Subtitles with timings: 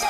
[0.00, 0.06] Hi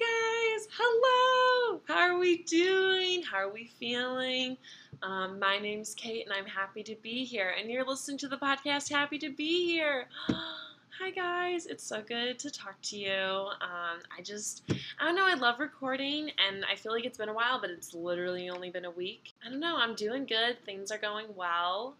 [0.00, 1.82] guys, hello.
[1.86, 3.22] How are we doing?
[3.22, 4.56] How are we feeling?
[5.02, 7.54] Um, my name's Kate, and I'm happy to be here.
[7.58, 8.88] And you're listening to the podcast.
[8.88, 10.06] Happy to be here.
[11.00, 13.10] Hi guys, it's so good to talk to you.
[13.10, 14.62] Um, I just,
[15.00, 17.70] I don't know, I love recording, and I feel like it's been a while, but
[17.70, 19.32] it's literally only been a week.
[19.44, 20.58] I don't know, I'm doing good.
[20.64, 21.96] Things are going well.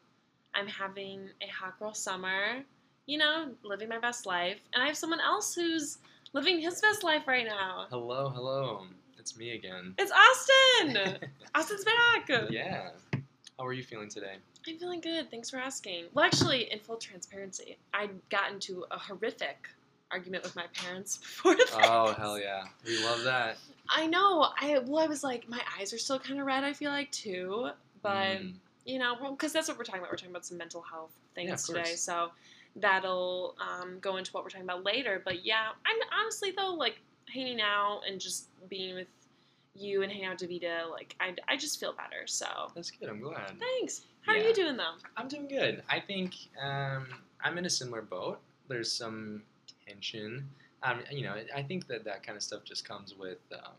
[0.55, 2.63] I'm having a hot girl summer.
[3.07, 5.99] You know, living my best life, and I have someone else who's
[6.33, 7.87] living his best life right now.
[7.91, 8.87] Hello, hello.
[9.23, 9.95] It's me again.
[9.99, 11.17] It's Austin.
[11.55, 12.29] Austin's back.
[12.51, 12.89] yeah.
[13.57, 14.35] How are you feeling today?
[14.67, 15.31] I'm feeling good.
[15.31, 16.07] Thanks for asking.
[16.13, 19.69] Well, actually, in full transparency, I got into a horrific
[20.11, 21.71] argument with my parents before this.
[21.73, 22.65] Oh, hell yeah.
[22.85, 23.59] We love that.
[23.89, 24.49] I know.
[24.61, 26.65] I well, I was like, my eyes are still kind of red.
[26.65, 27.69] I feel like too,
[28.03, 28.55] but Mm.
[28.87, 30.11] you know, because that's what we're talking about.
[30.11, 32.33] We're talking about some mental health things Yeah, today, so
[32.75, 35.23] that'll um, go into what we're talking about later.
[35.25, 36.99] But yeah, I'm honestly though like
[37.33, 39.09] hanging out and just being with
[39.75, 42.27] you and hanging out with Davida, like I, I just feel better.
[42.27, 43.09] So That's good.
[43.09, 43.53] I'm glad.
[43.59, 44.03] thanks.
[44.27, 44.95] How are you doing though?
[45.17, 45.83] I'm doing good.
[45.89, 47.07] I think um,
[47.43, 48.39] I'm in a similar boat.
[48.69, 49.43] There's some
[49.87, 50.49] tension.
[50.83, 53.73] Um, you know, I think that that kind of stuff just comes with um,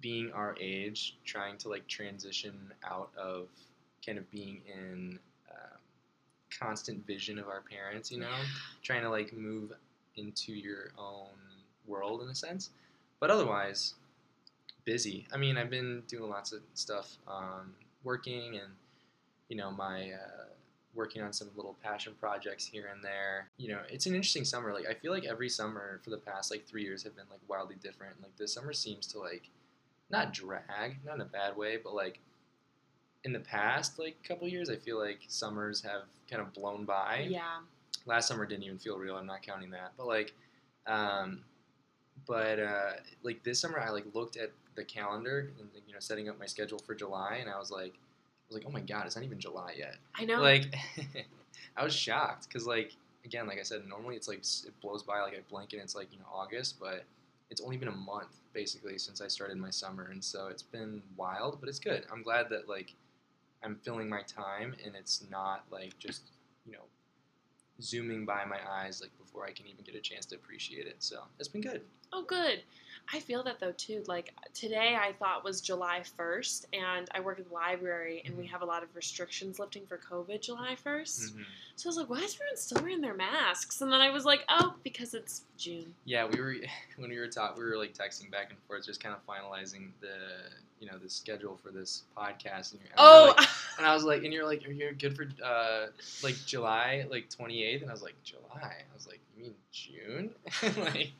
[0.00, 3.48] being our age, trying to like transition out of
[4.04, 5.18] kind of being in
[5.50, 5.78] um,
[6.56, 8.10] constant vision of our parents.
[8.10, 8.34] You know,
[8.82, 9.72] trying to like move
[10.16, 11.28] into your own
[11.88, 12.70] world in a sense.
[13.20, 13.94] But otherwise,
[14.84, 15.26] busy.
[15.32, 18.72] I mean, I've been doing lots of stuff, um, working and
[19.48, 20.44] you know my uh,
[20.94, 23.48] working on some little passion projects here and there.
[23.58, 24.72] You know, it's an interesting summer.
[24.72, 27.40] Like I feel like every summer for the past like three years have been like
[27.48, 28.20] wildly different.
[28.22, 29.48] Like this summer seems to like
[30.10, 32.18] not drag, not in a bad way, but like
[33.24, 37.26] in the past like couple years, I feel like summers have kind of blown by
[37.28, 37.58] Yeah.
[38.04, 39.16] last summer didn't even feel real.
[39.16, 40.32] I'm not counting that, but like,
[40.86, 41.42] um,
[42.26, 46.28] but uh, like this summer, I like looked at the calendar and you know setting
[46.28, 49.06] up my schedule for July, and I was like, I was like, oh my god,
[49.06, 49.96] it's not even July yet.
[50.14, 50.40] I know.
[50.40, 50.74] Like,
[51.76, 52.92] I was shocked because like
[53.24, 55.94] again, like I said, normally it's like it blows by like a blink and it's
[55.94, 57.04] like you know August, but
[57.50, 61.02] it's only been a month basically since I started my summer, and so it's been
[61.16, 62.06] wild, but it's good.
[62.12, 62.94] I'm glad that like
[63.62, 66.22] I'm filling my time and it's not like just
[66.64, 66.84] you know
[67.80, 70.96] zooming by my eyes like before I can even get a chance to appreciate it.
[70.98, 71.82] So it's been good.
[72.12, 72.62] Oh, good.
[73.12, 74.02] I feel that though too.
[74.08, 78.46] Like today, I thought was July 1st, and I work at the library, and we
[78.46, 81.32] have a lot of restrictions lifting for COVID July 1st.
[81.36, 81.44] Mhm.
[81.76, 83.80] So I was like, why is everyone still wearing their masks?
[83.80, 85.94] And then I was like, oh, because it's June.
[86.04, 86.56] Yeah, we were
[86.96, 89.90] when we were talking, we were like texting back and forth, just kind of finalizing
[90.00, 90.16] the
[90.80, 92.72] you know the schedule for this podcast.
[92.72, 95.14] And, you're, and Oh, like- and I was like, and you're like, are you good
[95.16, 95.86] for uh,
[96.22, 97.82] like July like 28th?
[97.82, 98.42] And I was like, July.
[98.62, 100.30] I was like, mean June?
[100.62, 101.12] like,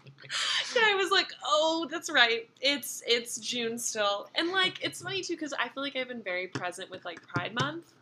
[0.74, 2.48] yeah, I was like, oh, that's right.
[2.60, 6.22] It's it's June still, and like it's funny too because I feel like I've been
[6.22, 7.92] very present with like Pride Month,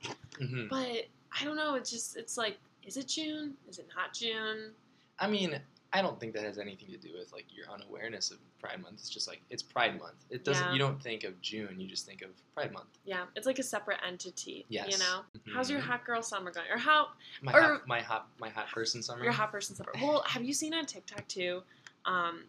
[0.41, 0.69] mhm.
[0.69, 1.07] but
[1.41, 1.75] I don't know.
[1.75, 3.55] It's just it's like, is it June?
[3.69, 4.73] Is it not June?
[5.19, 5.59] I mean,
[5.95, 8.95] I don't think that has anything to do with like your unawareness of Pride Month.
[8.99, 10.17] It's just like it's Pride Month.
[10.29, 10.67] It doesn't.
[10.67, 10.73] Yeah.
[10.73, 11.77] You don't think of June.
[11.79, 12.89] You just think of Pride Month.
[13.05, 14.67] Yeah, it's like a separate entity.
[14.69, 14.91] Yes.
[14.91, 15.21] You know.
[15.55, 16.67] How's your hot girl summer going?
[16.71, 17.09] Or how
[17.43, 19.23] My or- hot, my hot my hot person summer.
[19.23, 19.93] your hot person summer?
[20.03, 21.63] Well, have you seen on TikTok too?
[22.05, 22.43] Um,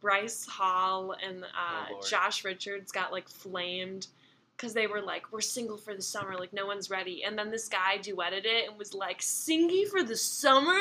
[0.00, 4.06] Bryce Hall and uh, Oh, Josh Richards got like flamed
[4.60, 7.50] because they were like, "We're single for the summer, like no one's ready." And then
[7.50, 10.80] this guy duetted it and was like, "Singy for the summer?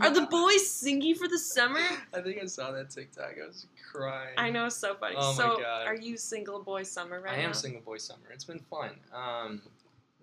[0.00, 3.34] Are the boys singy for the summer?" I think I saw that TikTok.
[3.42, 4.34] I was crying.
[4.38, 5.16] I know, so funny.
[5.18, 5.86] Oh my so, God.
[5.86, 7.52] are you single boy summer right I am now?
[7.52, 8.30] single boy summer.
[8.32, 8.90] It's been fun.
[9.12, 9.60] Um,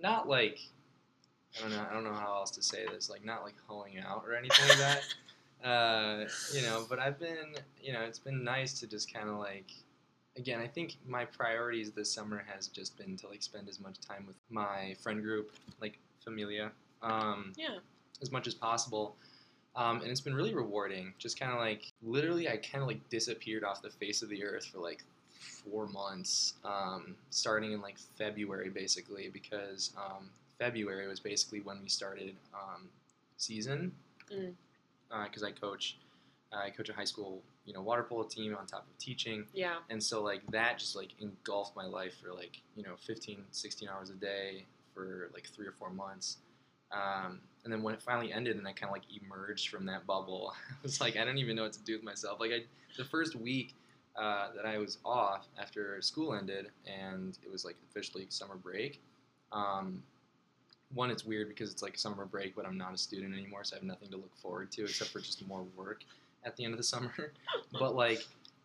[0.01, 0.59] not like
[1.57, 1.85] I don't know.
[1.89, 3.09] I don't know how else to say this.
[3.09, 5.01] Like not like hoeing out or anything like that.
[5.63, 6.25] Uh,
[6.55, 7.53] you know, but I've been.
[7.79, 9.69] You know, it's been nice to just kind of like.
[10.37, 13.99] Again, I think my priorities this summer has just been to like spend as much
[13.99, 15.51] time with my friend group,
[15.81, 17.79] like familia, um, Yeah.
[18.21, 19.17] as much as possible.
[19.75, 21.13] Um, and it's been really rewarding.
[21.17, 24.43] Just kind of like literally, I kind of like disappeared off the face of the
[24.43, 25.03] earth for like
[25.39, 30.29] four months, um, starting in like February basically, because um,
[30.59, 32.87] February was basically when we started um,
[33.37, 33.91] season.
[34.31, 34.53] Mm.
[35.25, 35.97] Because I coach,
[36.53, 39.77] I coach a high school, you know, water polo team on top of teaching, Yeah.
[39.89, 43.87] and so like that just like engulfed my life for like you know 15, 16
[43.89, 46.37] hours a day for like three or four months.
[46.91, 50.05] Um, and then when it finally ended and I kind of like emerged from that
[50.05, 52.39] bubble, I was like, I don't even know what to do with myself.
[52.39, 52.63] Like I,
[52.97, 53.75] the first week
[54.17, 58.99] uh, that I was off after school ended and it was like officially summer break.
[59.53, 60.03] Um,
[60.93, 63.75] one, it's weird because it's like summer break, but I'm not a student anymore, so
[63.75, 66.03] I have nothing to look forward to except for just more work
[66.45, 67.33] at the end of the summer.
[67.79, 68.21] but like,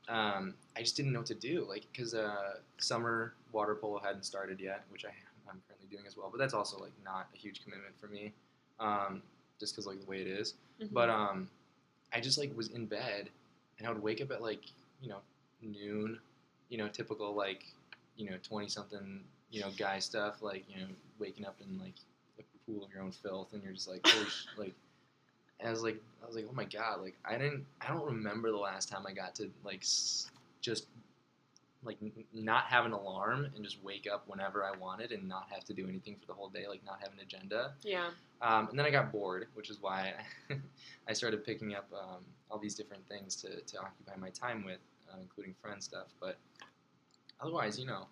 [0.09, 4.25] um, I just didn't know what to do, like, because uh, summer water polo hadn't
[4.25, 5.11] started yet, which I
[5.49, 6.29] I'm currently doing as well.
[6.31, 8.33] But that's also like not a huge commitment for me,
[8.81, 9.23] um,
[9.59, 10.55] just because like the way it is.
[10.81, 10.93] Mhm.
[10.93, 11.49] But um,
[12.13, 13.31] I just like was in bed,
[13.79, 14.63] and I would wake up at like
[15.01, 15.19] you know
[15.63, 16.19] noon,
[16.69, 17.65] you know typical like
[18.17, 19.21] you know twenty something
[19.51, 20.89] you know guy stuff like you know
[21.19, 21.95] waking up in like
[22.39, 24.07] a pool of your own filth, and you're just like
[24.57, 24.75] like.
[25.61, 28.05] And I was like, I was like, oh my god, like I didn't, I don't
[28.05, 30.31] remember the last time I got to like s-
[30.61, 30.87] just
[31.85, 35.47] like n- not have an alarm and just wake up whenever I wanted and not
[35.51, 37.73] have to do anything for the whole day, like not have an agenda.
[37.83, 38.11] yeah.
[38.43, 40.13] Um, and then I got bored, which is why
[41.09, 44.81] I started picking up um, all these different things to, to occupy my time with,
[45.11, 46.09] uh, including friend stuff.
[46.21, 46.37] But
[47.41, 48.07] otherwise, you know,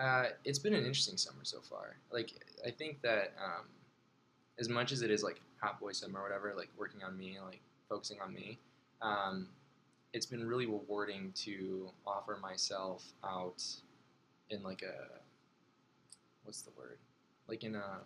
[0.00, 1.96] uh, it's been an interesting summer so far.
[2.10, 2.30] Like,
[2.66, 3.66] I think that um,
[4.58, 7.60] as much as it is like hot boy or whatever, like working on me, like
[7.88, 8.58] focusing on me,
[9.00, 9.46] um,
[10.12, 13.64] it's been really rewarding to offer myself out
[14.50, 15.08] in like a
[16.44, 16.98] what's the word
[17.48, 18.00] like in a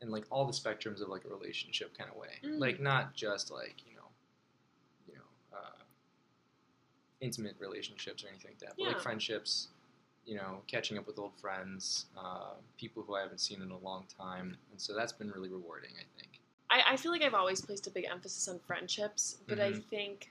[0.00, 2.60] in like all the spectrums of like a relationship kind of way Mm.
[2.60, 4.08] like not just like you know
[5.06, 5.82] you know uh,
[7.20, 8.92] intimate relationships or anything like that but Yeah.
[8.92, 9.68] like friendships
[10.24, 13.78] you know catching up with old friends uh, people who i haven't seen in a
[13.78, 16.33] long time and so that's been really rewarding i think
[16.74, 19.84] I, I feel like I've always placed a big emphasis on friendships, but I Mhm.
[19.84, 20.30] think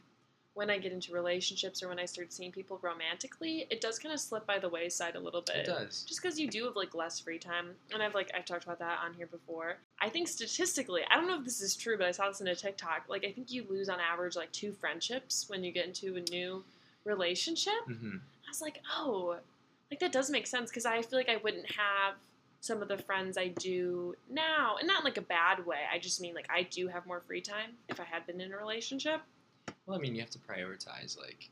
[0.55, 4.13] when I get into relationships or when I start seeing people romantically, it does kind
[4.13, 5.55] of slip by the wayside a little bit.
[5.55, 8.45] it does Just because you do have like less free time, and I've like I've
[8.45, 9.77] talked about that on here before.
[9.99, 12.47] I think statistically, I don't know if this is true, but I saw this in
[12.47, 13.05] a TikTok.
[13.07, 16.21] Like I think you lose on average like two friendships when you get into a
[16.29, 16.63] new
[17.05, 17.73] relationship.
[17.85, 19.37] hmm I was like, oh,
[19.89, 22.15] like that does make sense because I feel like I wouldn't have
[22.63, 25.79] some of the friends I do now, and not in like a bad way.
[25.93, 28.53] I just mean like I do have more free time if I had been in
[28.53, 29.19] a relationship.
[29.85, 31.49] well i mean you have to prioritize like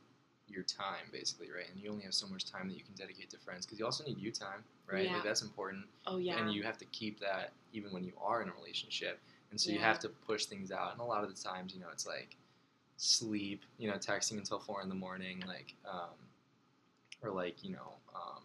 [0.48, 3.28] your time basically right and you only have so much time that you can dedicate
[3.28, 4.60] to friends because you also need you time
[4.90, 5.14] right Yeah.
[5.14, 8.40] like that's important Oh yeah, and you have to keep that even when you are
[8.42, 9.18] in a relationship
[9.50, 11.80] and so you have to push things out and a lot of the times you
[11.80, 12.36] know it's like
[12.96, 16.16] sleep you know texting until four in the morning like um,
[17.22, 18.42] or like you know um,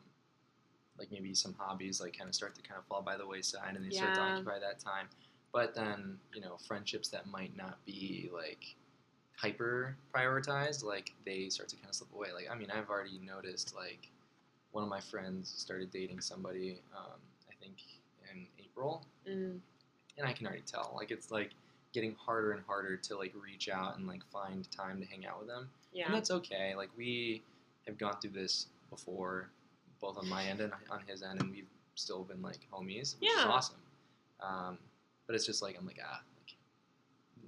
[0.99, 3.75] like maybe some hobbies like kind of start to kind of fall by the wayside
[3.75, 5.07] and they start to occupy that time.
[5.53, 8.75] But then you know friendships that might not be like
[9.35, 12.29] hyper prioritized like they start to kind of slip away.
[12.33, 14.09] Like i mean i've already noticed like
[14.71, 17.75] one of my friends started dating somebody um, i think
[18.33, 19.05] in april.
[19.29, 19.59] Mm,
[20.17, 21.51] and i can already tell like it's like
[21.93, 25.39] getting harder and harder to like reach out and like find time to hang out
[25.39, 25.69] with them.
[25.93, 26.75] Yeah, and that's okay.
[26.75, 27.41] Like we
[27.87, 29.49] have gone through this before
[29.99, 33.29] both on my end and on his end and we've still been like homies which
[33.29, 33.75] is awesome
[34.41, 34.77] um,
[35.25, 36.55] but it's just like i'm like ah like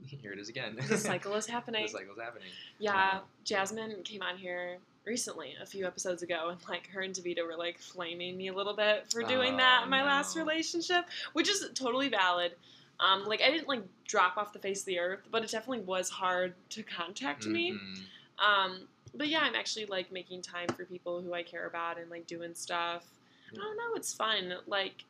[0.21, 1.83] here it is again the cycle is happening.
[1.83, 2.47] the cycle is happening
[2.79, 7.13] Yeah, Um, Jasmine came on here recently, a few episodes ago, and like her and
[7.15, 10.35] Davita were like flaming me a little bit for doing that Oh, in my last
[10.37, 12.53] relationship, which is totally valid.
[12.99, 15.83] Um, like I didn't like drop off the face of the earth, but it definitely
[15.83, 17.71] was hard to contact me.
[17.71, 18.03] Mhm.
[18.39, 22.09] Um, but yeah, I'm actually like making time for people who I care about and
[22.09, 23.05] like doing stuff.
[23.53, 24.53] I don't know, it's fun.
[24.67, 25.03] Like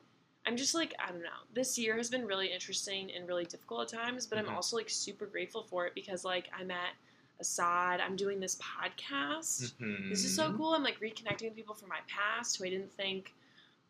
[0.45, 1.29] I'm just like I don't know.
[1.53, 4.47] This year has been really interesting and really difficult at times, but Mhm.
[4.49, 6.93] I'm also like super grateful for it because like I'm at
[7.41, 7.99] Assad.
[8.01, 9.73] I'm doing this podcast.
[10.09, 10.73] This is so cool.
[10.73, 13.33] I'm like reconnecting with people from my past who I didn't think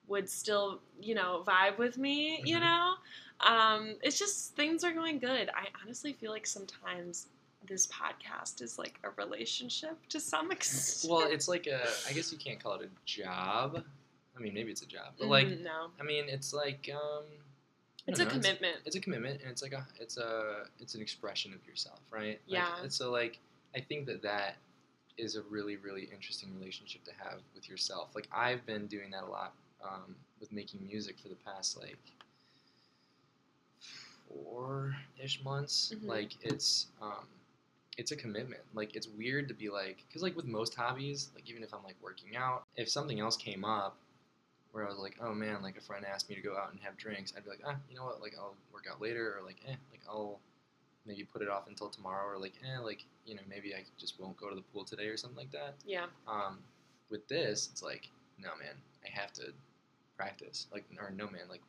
[0.08, 2.62] would still, you know, vibe with me, you Mhm.
[2.62, 2.96] know?
[3.42, 5.50] Um, it's just things are going good.
[5.56, 7.28] I honestly feel like sometimes
[7.70, 11.10] this podcast is like a relationship to some extent.
[11.10, 11.82] Well, it's like a.
[12.10, 13.84] I guess you can't call it a job.
[14.36, 15.88] I mean, maybe it's a job, but like, Mm, no.
[16.00, 17.24] I mean, it's like um.
[18.08, 18.78] It's a know, commitment.
[18.86, 19.86] It's, a commitment, and it's like a.
[20.00, 20.64] It's a.
[20.80, 22.40] It's an expression of yourself, right?
[22.48, 22.82] Like, Yeah.
[22.82, 23.40] and so like,
[23.76, 24.56] I think that that
[25.18, 28.10] is a really really interesting relationship to have with yourself.
[28.16, 31.98] Like I've been doing that a lot um, with making music for the past like
[34.28, 35.94] four ish months.
[35.96, 36.08] Mhm.
[36.08, 37.26] Like it's um,
[38.00, 38.62] it's a commitment.
[38.74, 41.84] Like it's weird to be like, because like with most hobbies, like even if I'm
[41.84, 43.98] like working out, if something else came up
[44.72, 46.80] where I was like, oh man, like a friend asked me to go out and
[46.82, 49.46] have drinks, I'd be like, ah, you know what, like I'll work out later, or
[49.46, 50.40] like, eh, like I'll
[51.06, 54.18] maybe put it off until tomorrow, or like, eh, like you know, maybe I just
[54.18, 55.76] won't go to the pool today or something like that.
[55.86, 56.06] Yeah.
[56.26, 56.60] Um,
[57.10, 58.08] with this, it's like,
[58.40, 58.76] no man,
[59.06, 59.52] I have to
[60.16, 60.68] practice.
[60.72, 61.62] Like, or no man, like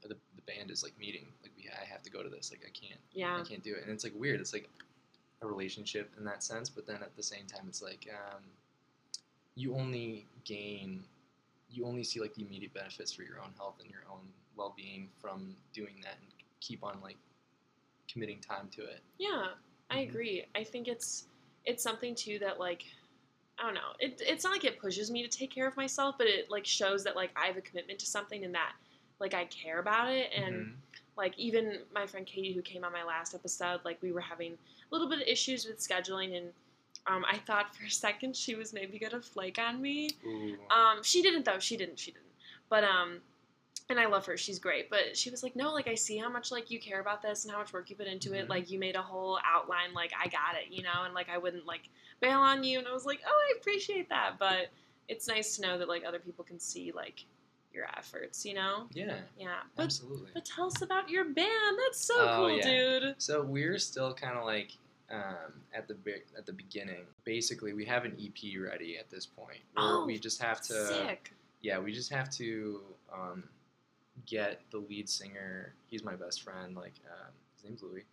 [0.00, 1.26] the, the band is like meeting.
[1.42, 2.50] Like we, I have to go to this.
[2.50, 3.36] Like I can't, Yeah.
[3.38, 3.82] I can't do it.
[3.82, 4.40] And it's like weird.
[4.40, 4.70] It's like
[5.42, 8.42] a relationship in that sense, but then at the same time, it's like um,
[9.54, 11.04] you only gain,
[11.70, 14.20] you only see like the immediate benefits for your own health and your own
[14.56, 16.30] well being from doing that, and
[16.60, 17.16] keep on like
[18.10, 19.00] committing time to it.
[19.18, 19.48] Yeah,
[19.90, 20.08] I Mhm.
[20.08, 20.44] agree.
[20.54, 21.26] I think it's
[21.64, 22.84] it's something too that like
[23.58, 23.92] I don't know.
[23.98, 26.64] It, it's not like it pushes me to take care of myself, but it like
[26.64, 28.72] shows that like I have a commitment to something and that
[29.18, 30.30] like I care about it.
[30.34, 30.74] And Mhm.
[31.16, 34.52] Like even my friend Katie who came on my last episode, like we were having
[34.52, 34.56] a
[34.90, 36.46] little bit of issues with scheduling and
[37.06, 40.10] um, I thought for a second she was maybe gonna flake on me.
[40.26, 40.56] Ooh.
[40.70, 41.58] Um, she didn't though.
[41.58, 41.98] She didn't.
[41.98, 42.26] She didn't.
[42.68, 43.20] But um,
[43.88, 44.36] and I love her.
[44.36, 44.88] She's great.
[44.88, 47.44] But she was like, no, like I see how much like you care about this
[47.44, 48.46] and how much work you put into it.
[48.46, 48.50] Mhm.
[48.50, 49.92] Like you made a whole outline.
[49.94, 51.04] Like I got it, you know.
[51.04, 51.88] And like I wouldn't like
[52.20, 52.78] bail on you.
[52.78, 54.34] And I was like, oh, I appreciate that.
[54.38, 54.68] But
[55.08, 57.24] it's nice to know that like other people can see like
[57.72, 58.86] your efforts, you know.
[58.92, 59.60] yeah, Yeah.
[59.76, 60.30] But absolutely.
[60.34, 61.78] but tell us about your band.
[61.86, 62.98] That's so Oh, cool, yeah.
[63.00, 63.14] dude.
[63.18, 64.72] So we're still kind of like
[65.10, 67.04] um, at the be- at the beginning.
[67.24, 69.58] Basically, we have an EP ready at this point.
[69.76, 70.86] Oh, we just have to.
[70.86, 71.32] Sick.
[71.62, 72.80] Yeah, we just have to
[73.12, 73.44] um,
[74.26, 75.72] get the lead singer.
[75.88, 76.74] He's my best friend.
[76.76, 78.04] Like um, his name's Louis,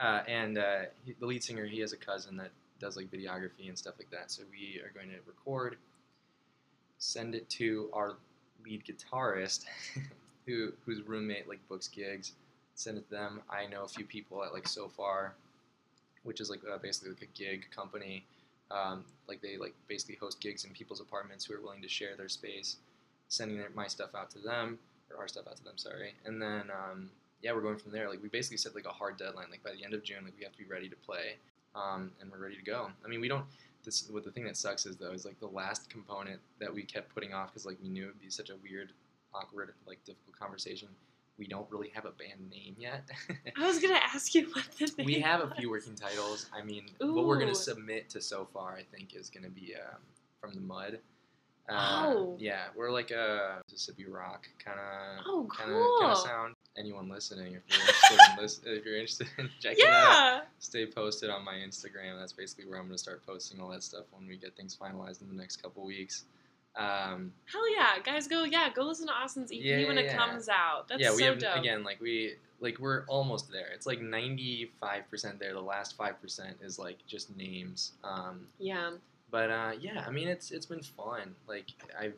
[0.00, 1.66] uh, and uh, he, the lead singer.
[1.66, 4.30] He has a cousin that does like videography and stuff like that.
[4.30, 5.76] So we are going to record,
[6.98, 8.16] send it to our
[8.66, 9.64] lead guitarist,
[10.46, 12.32] who whose roommate like books gigs.
[12.74, 13.40] Send it to them.
[13.48, 15.34] I know a few people at like Sofar,
[16.24, 18.24] which is like uh, basically like a gig company.
[18.70, 22.16] Um, like they like basically host gigs in people's apartments who are willing to share
[22.16, 22.76] their space.
[23.28, 24.78] Sending their, my stuff out to them
[25.10, 25.76] or our stuff out to them.
[25.76, 27.10] Sorry, and then um,
[27.42, 28.08] yeah, we're going from there.
[28.08, 29.46] Like we basically set like a hard deadline.
[29.50, 31.36] Like by the end of June, like we have to be ready to play,
[31.74, 32.88] um, and we're ready to go.
[33.04, 33.44] I mean, we don't.
[33.86, 36.82] This what the thing that sucks is though is like the last component that we
[36.82, 38.90] kept putting off because like we knew it'd be such a weird,
[39.32, 40.88] awkward, like difficult conversation.
[41.38, 43.08] We don't really have a band name yet.
[43.56, 46.46] I was gonna ask you what the name we have a few working titles.
[46.52, 50.00] I mean, what we're gonna submit to Sofar, I think, is gonna be um,
[50.40, 50.98] from the mud.
[51.68, 52.36] Uh, Oh.
[52.38, 55.98] Yeah, we're like a Mississippi rock kind of Oh, cool.
[56.00, 56.54] kind of sound.
[56.78, 60.40] Anyone listening, if you're interested in listen, if you're interested in checking it out, Yeah.
[60.58, 62.18] stay posted on my Instagram.
[62.18, 65.22] That's basically where I'm gonna start posting all that stuff when we get things finalized
[65.22, 66.24] in the next couple weeks.
[66.76, 68.28] Um, Hell yeah, guys!
[68.28, 70.16] Go yeah, go listen to Austin's EP Yeah, when yeah, it yeah.
[70.18, 70.86] comes out.
[70.88, 71.56] That's yeah, we so have dope.
[71.56, 73.68] again like we like we're almost there.
[73.72, 75.54] It's like 95 percent there.
[75.54, 77.92] The last five percent is like just names.
[78.04, 78.90] Um, Yeah,
[79.30, 81.34] but uh, yeah, I mean it's it's been fun.
[81.48, 81.66] Like
[81.98, 82.14] I've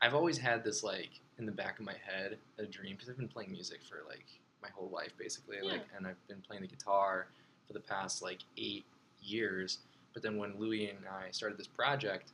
[0.00, 3.16] I've always had this like in the back of my head a dream because I've
[3.16, 4.26] been playing music for like
[4.62, 5.56] my whole life basically.
[5.62, 5.72] Yeah.
[5.72, 7.26] Like and I've been playing the guitar
[7.66, 8.84] for the past like eight
[9.20, 9.78] years.
[10.12, 12.32] But then when Louis and I started this project,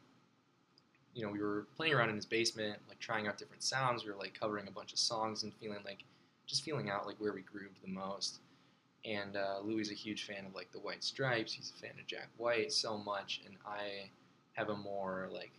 [1.14, 4.04] you know, we were playing around in his basement, like trying out different sounds.
[4.04, 6.04] We were like covering a bunch of songs and feeling like
[6.46, 8.40] just feeling out like where we grooved the most.
[9.08, 11.52] And uh, Louis is a huge fan of like the White Stripes.
[11.52, 14.10] He's a fan of Jack White so much, and I
[14.54, 15.52] have a more like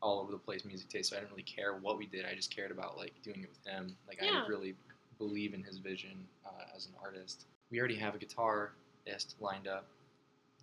[0.00, 1.10] all over the place music taste.
[1.10, 2.24] So I didn't really care what we did.
[2.26, 3.96] I just cared about like doing it with him.
[4.06, 4.42] Like Yeah.
[4.44, 4.74] I really
[5.18, 7.46] believe in his vision uh, as an artist.
[7.70, 9.86] We already have a guitarist lined up.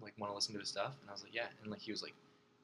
[0.02, 1.48] Like want to listen to his stuff, and I was like, yeah.
[1.62, 2.14] And like he was like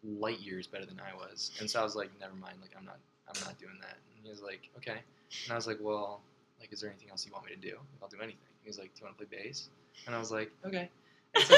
[0.03, 2.57] light years better than I was, and so I was like, never mind.
[2.61, 3.95] Like I'm not, I'm not doing that.
[4.15, 4.99] And he was like, okay.
[5.45, 6.21] And I was like, well,
[6.59, 7.77] like, is there anything else you want me to do?
[8.03, 8.50] I'll do anything.
[8.63, 9.69] He was like, do you want to play bass?
[10.05, 10.89] And I was like, okay.
[11.35, 11.55] And so,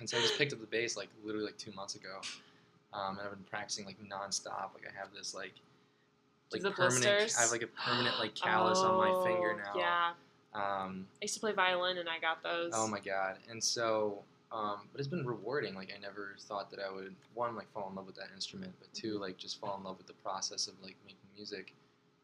[0.00, 2.20] and so I just picked up the bass like literally like two months ago,
[2.92, 4.74] um, and I've been practicing like nonstop.
[4.74, 5.52] Like I have this like
[6.52, 7.02] like the permanent.
[7.02, 7.36] blisters?
[7.38, 9.78] I have like a permanent like callus on my finger Oh, now.
[9.78, 10.10] Yeah,
[10.54, 12.72] Um, I used to play violin and I got those.
[12.74, 13.36] Oh my god!
[13.48, 15.74] And so, um, but it's been rewarding.
[15.74, 18.72] Like I never thought that I would one like fall in love with that instrument,
[18.80, 21.74] but two like just fall in love with the process of like making music.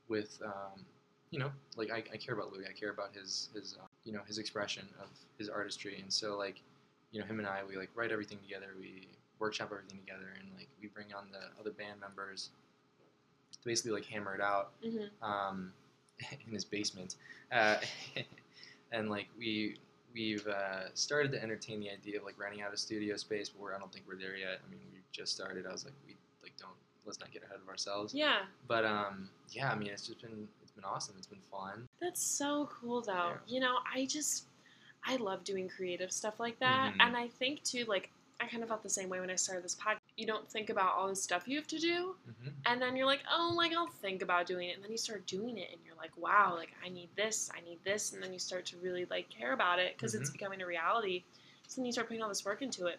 [0.08, 0.84] With um,
[1.30, 2.66] you know, like I, I care about Louis.
[2.68, 6.36] I care about his his uh, you know his expression of his artistry, and so
[6.36, 6.62] like
[7.10, 8.68] you know him and I we like write everything together.
[8.78, 12.50] We workshop everything together, and like we bring on the other band members
[13.52, 15.72] to basically like hammer it out hmm um,
[16.46, 17.16] in his basement,
[17.52, 17.76] uh,
[18.92, 19.76] and like we
[20.14, 23.60] we've uh, started to entertain the idea of like renting out a studio space, but
[23.60, 24.60] we're, I don't think we're there yet.
[24.66, 25.66] I mean, we just started.
[25.66, 26.70] I was like, we like don't
[27.04, 28.14] let's not get ahead of ourselves.
[28.14, 31.14] Yeah, But um, yeah, I mean, it's just been been awesome.
[31.18, 31.88] It's been fun.
[32.00, 33.12] that's so cool though.
[33.12, 33.54] Yeah.
[33.54, 34.44] You know, I just
[35.04, 36.96] I love doing creative stuff like that, Mhm.
[37.00, 39.64] and I think too like I kind of felt the same way when I started
[39.64, 40.00] this podcast.
[40.18, 42.48] You don't think about all the stuff you have to do, Mm-hmm.
[42.66, 45.26] and then you're like, oh, like I'll think about doing it, and then you start
[45.26, 48.32] doing it, and you're like, wow, like I need this, I need this, and then
[48.34, 50.34] you start to really like care about it because it's Mhm.
[50.34, 51.24] becoming a reality.
[51.68, 52.98] So then you start putting all this work into it.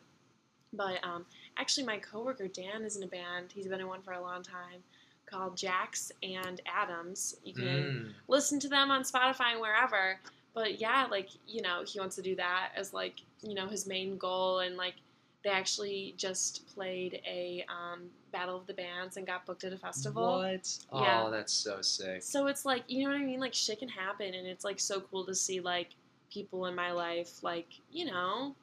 [0.74, 3.52] But um, actually, my coworker Dan is in a band.
[3.54, 4.84] He's been in one for a long time.
[5.30, 7.36] Called Jax and Adams.
[7.44, 8.14] You can Mm.
[8.28, 10.20] listen to them on Spotify and wherever.
[10.54, 13.86] But yeah, like, you know, he wants to do that as like, you know, his
[13.86, 14.96] main goal and like
[15.44, 19.78] they actually just played a um, Battle of the Bands and got booked at a
[19.78, 20.40] festival.
[20.40, 20.78] What?
[20.94, 21.26] Yeah.
[21.26, 22.24] Oh, that's so sick.
[22.24, 23.40] So it's like, you know what I mean?
[23.40, 25.90] Like shit can happen and it's like so cool to see like
[26.34, 28.56] people in my life like, you know,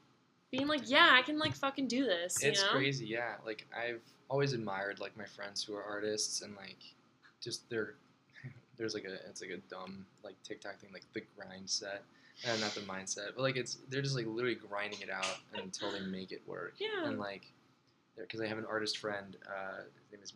[0.51, 2.71] being like, yeah, I can like fucking do this, you It's know?
[2.71, 3.37] crazy, yeah.
[3.47, 6.79] Like I've always admired like my friends who are artists and like
[7.41, 7.95] just their
[8.77, 12.03] there's like a it's like a dumb like TikTok thing like the grind set.
[12.45, 15.93] Uh, not the mindset, but like it's they're just like literally grinding it out until
[15.93, 16.75] they make it work.
[16.79, 17.09] Yeah.
[17.09, 17.47] And like,
[18.19, 20.33] because I have an artist friend, uh, his name is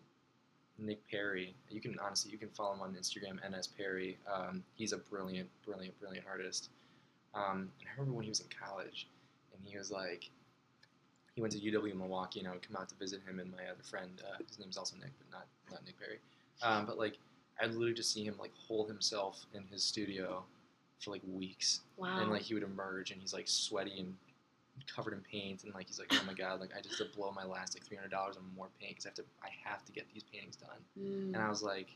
[0.78, 1.54] Nick Perry.
[1.68, 4.16] You can honestly you can follow him on Instagram, NS Perry.
[4.32, 6.70] Um, he's a brilliant, brilliant, brilliant artist.
[7.34, 9.08] Um, and I remember when he was in college,
[9.52, 10.30] and he was like,
[11.38, 13.62] he went to UW Milwaukee, and I would come out to visit him and my
[13.70, 14.10] other friend.
[14.28, 16.18] Uh, his name's also Nick, but not not Nick Perry.
[16.64, 17.16] Um, but like,
[17.60, 20.42] I'd literally just see him like hold himself in his studio
[20.98, 22.18] for like weeks, Wow.
[22.22, 24.16] and like he would emerge, and he's like sweaty and
[24.92, 27.16] covered in paint, and like he's like, oh my god, like I just have to
[27.16, 29.48] blow my last like three hundred dollars on more paint because I have to I
[29.64, 30.80] have to get these paintings done.
[31.00, 31.34] Mm.
[31.34, 31.86] And I was like,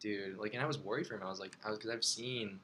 [0.00, 1.22] dude, like, and I was worried for him.
[1.22, 2.58] I was like, I was because I've seen,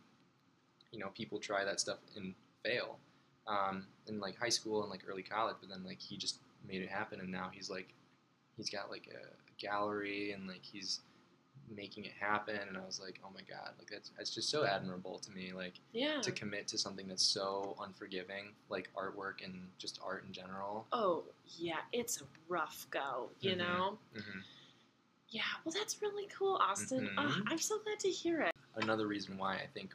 [0.90, 2.34] you know, people try that stuff and
[2.64, 2.98] fail,
[3.46, 5.56] um, in like high school and like early college.
[5.60, 7.88] But then like he just made it happen, and now he's like,
[8.56, 9.26] he's got like a
[9.60, 11.00] gallery and like he's
[11.74, 12.58] making it happen.
[12.68, 15.52] And I was like, oh my god, like that's that's just so admirable to me.
[15.54, 16.20] Like yeah.
[16.20, 20.86] to commit to something that's so unforgiving, like artwork and just art in general.
[20.92, 21.24] oh,
[21.58, 23.58] yeah, it's a rough go, you Mhm.
[23.58, 23.98] know?
[24.14, 24.40] hmm
[25.30, 27.06] Yeah, well, that's really cool, Austin.
[27.08, 27.14] Mhm.
[27.18, 28.52] Ah, I'm so glad to hear it.
[28.76, 29.94] another reason why I think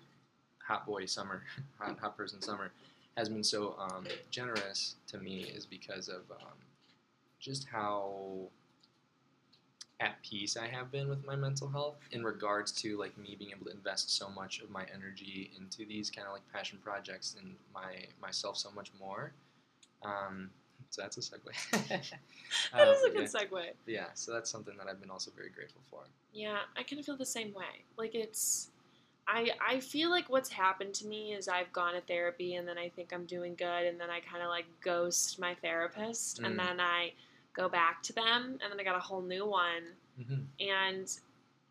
[0.65, 1.43] Hot Boy Summer,
[1.79, 2.71] Hot, Hot Person Summer,
[3.19, 6.57] has been so um, generous to me is because of um,
[7.39, 8.47] just how
[9.99, 13.51] at peace I have been with my mental health in regards to like me being
[13.51, 17.35] able to invest so much of my energy into these kind of like passion projects
[17.37, 19.33] and my myself so much more.
[20.01, 20.49] Um,
[20.89, 21.51] so that's a segue.
[22.71, 23.65] That Uh, is a good yeah, segue.
[23.85, 26.03] yeah, so that's something that I've been also very grateful for.
[26.33, 27.83] Yeah, I kind of feel the same way.
[27.97, 28.69] Like it's,
[29.31, 32.77] I I feel like what's happened to me is I've gone to therapy and then
[32.77, 36.45] I think I'm doing good and then I kind of like ghost my therapist Mm.
[36.47, 37.13] and then I
[37.53, 39.83] go back to them and then I got a whole new one
[40.19, 40.41] Mm-hmm.
[40.59, 41.07] and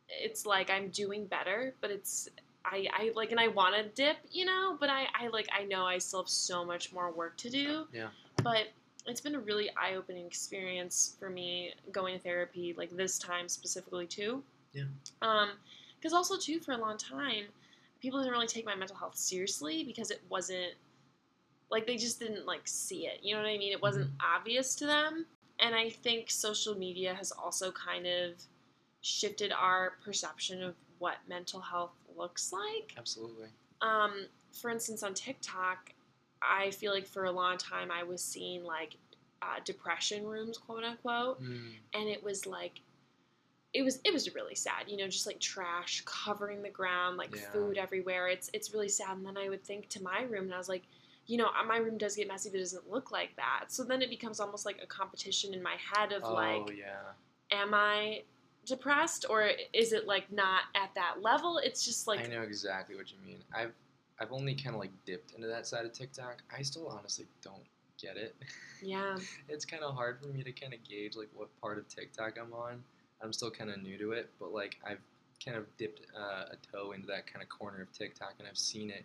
[0.09, 2.31] it's like I'm doing better, but it's
[2.64, 5.64] I, I like and I want to dip, you know, but I, I like I
[5.64, 7.87] know I still have so much more work to do.
[7.92, 8.09] Yeah.
[8.42, 8.68] But
[9.07, 13.49] it's been a really eye opening experience for me going to therapy, like this time
[13.49, 14.42] specifically too.
[14.73, 14.85] Yeah.
[15.23, 15.51] Um,
[16.01, 17.45] because also too for a long time,
[18.01, 20.73] people didn't really take my mental health seriously because it wasn't
[21.71, 23.21] like they just didn't like see it.
[23.23, 23.73] You know what I mean?
[23.73, 25.27] It wasn't obvious to them.
[25.61, 28.33] And I think social media has also kind of
[29.01, 32.95] shifted our perception of what mental health looks like.
[32.97, 33.49] Absolutely.
[33.83, 35.91] Um, for instance, on TikTok,
[36.43, 38.97] I feel like for a long time I was seeing like
[39.43, 41.73] uh, depression rooms, quote unquote, Mm.
[41.95, 42.81] and it was like
[43.75, 47.35] it was it was really sad you know just like trash covering the ground like
[47.35, 47.51] Yeah.
[47.53, 50.55] food everywhere it's it's really sad and then i would think to my room and
[50.55, 50.85] i was like
[51.27, 53.85] you know uh, my room does get messy but it doesn't look like that so
[53.85, 57.13] then it becomes almost like a competition in my head of oh like yeah.
[57.51, 58.23] am i
[58.65, 62.97] depressed or is it like not at that level it's just like I know exactly
[62.97, 63.39] what you mean.
[63.55, 63.73] I've
[64.21, 66.43] I've only kind of like dipped into that side of TikTok.
[66.55, 67.63] I still honestly don't
[68.03, 68.35] get it.
[68.83, 69.17] yeah
[69.49, 72.37] it's kind of hard for me to kind of gauge like what part of TikTok
[72.41, 72.83] I'm on.
[73.23, 75.01] I'm still kind of new to it, but like I've
[75.45, 78.59] kind of dipped uh, a toe into that kind of corner of TikTok and I've
[78.59, 79.05] seen it,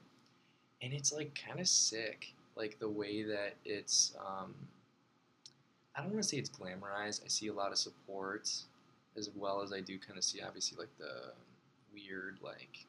[0.82, 2.34] and it's like kind of sick.
[2.56, 4.54] Like the way that it's, um,
[5.95, 7.23] I don't want to say it's glamorized.
[7.26, 8.52] I see a lot of support,
[9.17, 11.32] as well as I do kind of see obviously like the
[11.91, 12.86] weird like,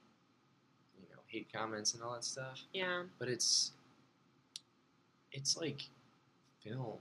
[1.01, 2.61] you know, hate comments and all that stuff.
[2.75, 3.05] Yeah.
[3.19, 3.73] But it's
[5.33, 5.83] it's like
[6.63, 7.01] filmed.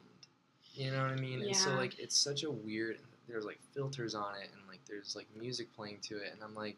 [0.73, 1.41] You know what i mean?
[1.41, 5.15] And so like it's such a weird there's like filters on it and like there's
[5.15, 6.77] like music playing to it and i'm like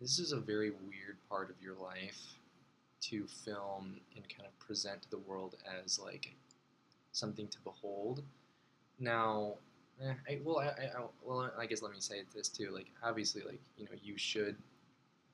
[0.00, 2.20] this is a very weird part of your life
[3.00, 6.34] to film and kind of present to the world as like
[7.12, 8.22] something to behold.
[8.98, 9.54] Now
[10.02, 13.42] eh, I, well I, I, well i guess let me say this too like obviously
[13.42, 14.56] like you know you should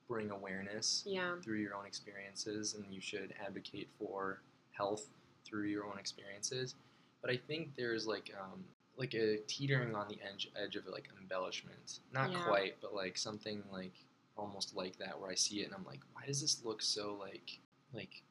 [0.07, 1.35] bring awareness yeah.
[1.43, 5.07] through your own experiences and you should advocate for health
[5.45, 6.75] through your own experiences.
[7.21, 8.63] But i think there's like um,
[8.97, 12.43] like a teetering on the edge edge of like embellishment not Yeah.
[12.43, 13.93] quite but like something like
[14.35, 17.15] almost like that where i see it and i'm like why does this look so
[17.19, 17.59] like
[17.93, 18.21] like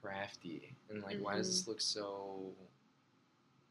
[0.00, 2.52] crafty and like why does this look so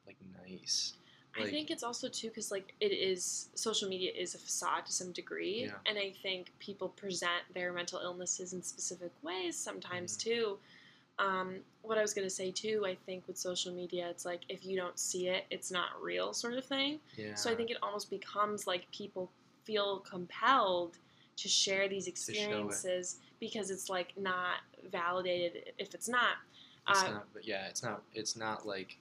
[0.05, 0.93] like nice
[1.35, 4.91] I think it's also too because like it is social media is a facade to
[4.91, 5.77] some degree, Yeah.
[5.87, 10.19] and I think people present their mental illnesses in specific ways sometimes Mhm.
[10.19, 10.59] too.
[11.19, 14.65] Um, what I was gonna say too, I think with social media, it's like if
[14.65, 16.99] you don't see it, it's not real, sort of thing.
[17.15, 17.35] yeah.
[17.35, 19.29] So I think it almost becomes like people
[19.63, 20.97] feel compelled
[21.37, 22.11] to share these show it.
[22.11, 24.57] experiences because it's like not
[24.91, 26.37] validated if it's not.
[26.89, 27.27] it's Uh, not.
[27.33, 28.01] But yeah, it's not.
[28.13, 28.97] It's not like.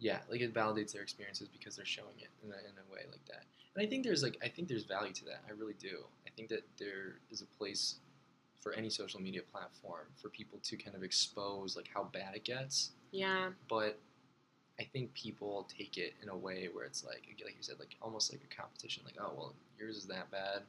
[0.00, 3.02] Yeah, like it validates their experiences because they're showing it in a, in a way
[3.10, 3.44] like that.
[3.74, 5.42] And I think there's like I think there's value to that.
[5.48, 6.04] I really do.
[6.26, 7.96] I think that there is a place
[8.64, 12.44] for any social media platform for people to kind of expose like how bad it
[12.44, 12.92] gets.
[13.12, 14.00] yeah, but
[14.80, 17.94] I think people take it in a way where it's like, like you said, like
[18.02, 19.02] almost like a competition.
[19.04, 20.62] Like, oh well, yours is that bad.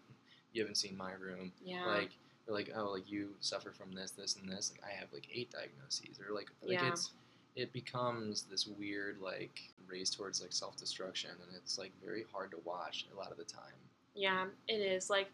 [0.53, 1.51] You haven't seen my room.
[1.63, 2.12] yeah, Like,
[2.47, 4.71] or like, oh, like you suffer from this, this, and this.
[4.71, 6.89] Like, I have like eight diagnoses, or like, like Yeah.
[6.89, 7.12] it's
[7.55, 12.51] it becomes this weird like race towards like self destruction, and it's like very hard
[12.51, 13.79] to watch a lot of the time.
[14.13, 14.45] yeah.
[14.67, 15.29] It is like.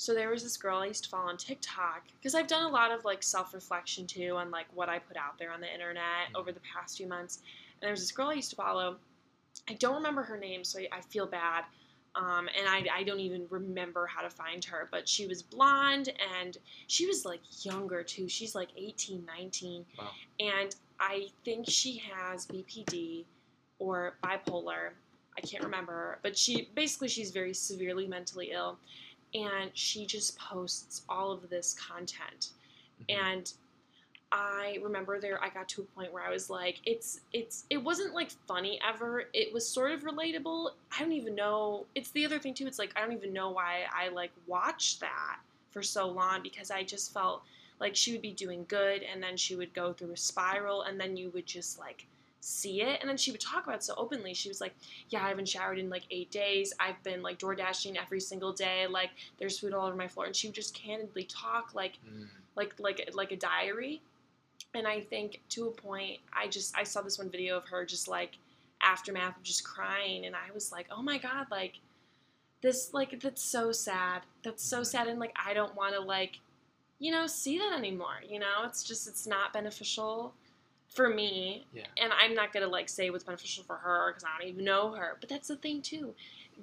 [0.00, 2.68] So there was this girl I used to follow on TikTok because I've done a
[2.70, 5.70] lot of like self reflection too on like what I put out there on the
[5.70, 6.36] internet Mhm.
[6.36, 7.40] over the past few months.
[7.74, 8.98] And there was this girl I used to follow.
[9.68, 11.66] I don't remember her name, so I, I feel bad.
[12.14, 16.08] Um, and I, I don't even remember how to find her, but she was blonde
[16.40, 18.26] and she was like younger too.
[18.26, 19.84] She's like 18, 19.
[19.98, 20.08] Wow.
[20.40, 23.26] And I think she has BPD
[23.78, 24.92] or bipolar.
[25.36, 28.78] I can't remember, but she basically she's very severely mentally ill
[29.34, 32.50] and she just posts all of this content.
[33.00, 33.04] Mhm.
[33.20, 33.52] and
[34.32, 37.78] I remember there I got to a point where I was like it's it's it
[37.78, 39.24] wasn't like funny ever.
[39.32, 40.70] It was sort of relatable.
[40.96, 43.50] I don't even know it's the other thing too it's like I don't even know
[43.50, 45.38] why I like watched that
[45.70, 47.42] for so long because I just felt
[47.80, 51.00] like she would be doing good and then she would go through a spiral and
[51.00, 52.06] then you would just like
[52.40, 52.98] see it.
[53.00, 54.34] And then she would talk about it so openly.
[54.34, 54.74] She was like
[55.10, 56.72] yeah i haven't showered in like eight days.
[56.80, 58.86] I've been like door dashing every single day.
[58.86, 60.26] Like there's food all over my floor.
[60.26, 62.28] And she would just candidly talk like Mm.
[62.56, 64.00] like like like a diary.
[64.74, 67.84] And i think to a point i just i saw this one video of her
[67.84, 68.38] just like
[68.82, 70.26] aftermath of just crying.
[70.26, 71.80] And i was like oh my god like
[72.62, 74.22] this like that's so sad.
[74.42, 74.86] That's so Mhm.
[74.86, 75.06] sad.
[75.08, 76.38] And like i don't want to like
[76.98, 78.64] you know see that anymore you know?
[78.64, 80.34] It's just it's not beneficial
[80.90, 81.86] for me Yeah.
[81.96, 84.92] and i'm not gonna like say what's beneficial for her because i don't even know
[84.92, 86.14] her but that's the thing too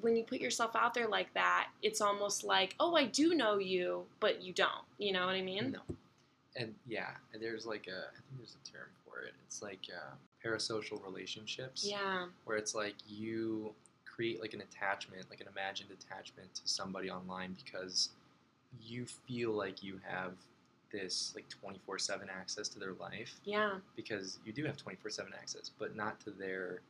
[0.02, 3.58] when you put yourself out there like that it's almost like oh i do know
[3.58, 5.80] you but you don't you know what i mean No.
[6.60, 9.34] And yeah, and there's like a, I think there's a term for it.
[9.46, 11.86] It's like uh, parasocial relationships.
[11.88, 17.12] yeah Where it's like you create like an attachment, like an imagined attachment to somebody
[17.12, 18.10] online because
[18.82, 20.34] you feel like you have
[20.92, 23.40] this like 24/7 access to their life.
[23.44, 23.80] Yeah.
[23.96, 26.82] Because you do have 24/7 access, but not to their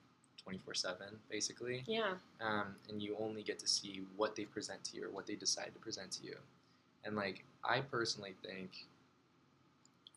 [0.46, 1.84] 24/7 basically.
[1.88, 2.16] yeah.
[2.40, 5.36] Um, and you only get to see what they present to you or what they
[5.36, 6.38] decide to present to you.
[7.04, 8.88] And like I personally think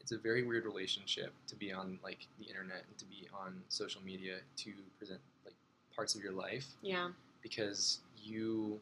[0.00, 3.62] it's a very weird relationship to be on like the internet and to be on
[3.68, 5.54] social media to present like
[5.94, 6.66] parts of your life.
[6.82, 7.10] Yeah.
[7.42, 8.80] Because you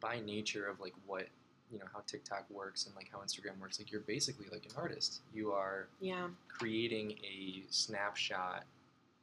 [0.00, 1.26] by nature of like what
[1.72, 4.72] you know how TikTok works and like how Instagram works like you're basically like an
[4.76, 5.20] artist.
[5.32, 8.64] You are yeah creating a snapshot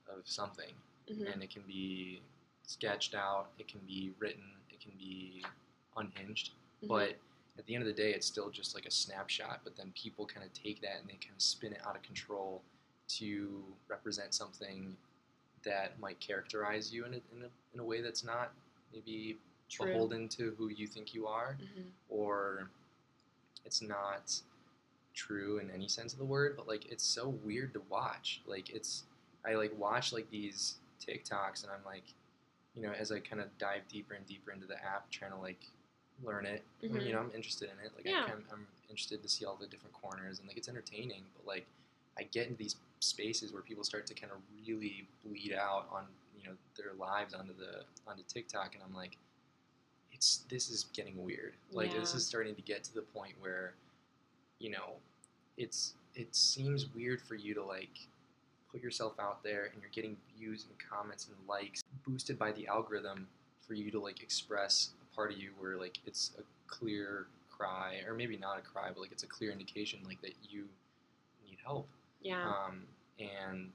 [0.09, 0.73] of something
[1.07, 2.21] hmm and it can be
[2.69, 5.43] sketched out, it can be written, it can be
[5.97, 6.51] unhinged.
[6.83, 6.87] Mm-hmm.
[6.87, 7.15] But
[7.57, 9.61] at the end of the day, it's still just like a snapshot.
[9.63, 12.03] But then people kind of take that and they kind of spin it out of
[12.03, 12.61] control
[13.17, 14.95] to represent something
[15.65, 18.51] that might characterize you in a, in a, in a way that's not
[18.93, 19.37] maybe
[19.69, 19.85] True.
[19.87, 22.69] beholden to who you think you are, hmm or
[23.65, 24.33] it's not
[25.13, 26.55] true in any sense of the word.
[26.57, 28.41] But like, it's so weird to watch.
[28.47, 29.03] Like, it's
[29.45, 32.03] I like watch like these TikToks and I'm like,
[32.75, 35.37] you know, as I kind of dive deeper and deeper into the app, trying to
[35.37, 35.61] like
[36.23, 36.63] learn it.
[36.83, 37.05] I mean, Mhm.
[37.07, 37.91] you know, I'm interested in it.
[37.95, 38.23] Like, Yeah.
[38.23, 41.23] I can, I'm interested to see all the different corners and like it's entertaining.
[41.37, 41.67] But like,
[42.17, 46.05] I get into these spaces where people start to kind of really bleed out on
[46.37, 49.17] you know their lives onto the onto TikTok, and I'm like,
[50.19, 51.53] it's this is getting weird.
[51.71, 53.75] Like, this is starting to get to the point where,
[54.59, 54.97] you know,
[55.55, 57.97] it's it seems weird for you to like
[58.69, 62.67] put yourself out there and you're getting views and comments and likes boosted by the
[62.67, 63.27] algorithm
[63.65, 68.01] for you to like express a part of you where like it's a clear cry
[68.05, 70.65] or maybe not a cry but like it's a clear indication like that you
[71.47, 71.87] need help.
[72.21, 72.43] Yeah.
[72.43, 72.81] Um,
[73.19, 73.69] and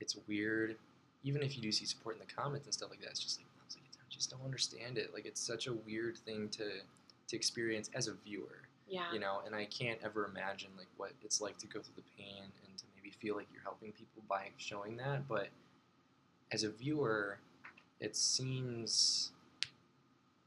[0.00, 0.76] it's weird
[1.22, 3.38] even if you do see support in the comments and stuff like that it's just
[3.38, 6.48] like I was like I just don't understand it like it's such a weird thing
[6.48, 6.64] to
[7.26, 11.10] to experience as a viewer yeah you know and i can't ever imagine like what
[11.22, 14.22] it's like to go through the pain and to maybe feel like you're helping people
[14.28, 15.48] by showing that but
[16.52, 17.38] as a viewer
[18.00, 19.32] it seems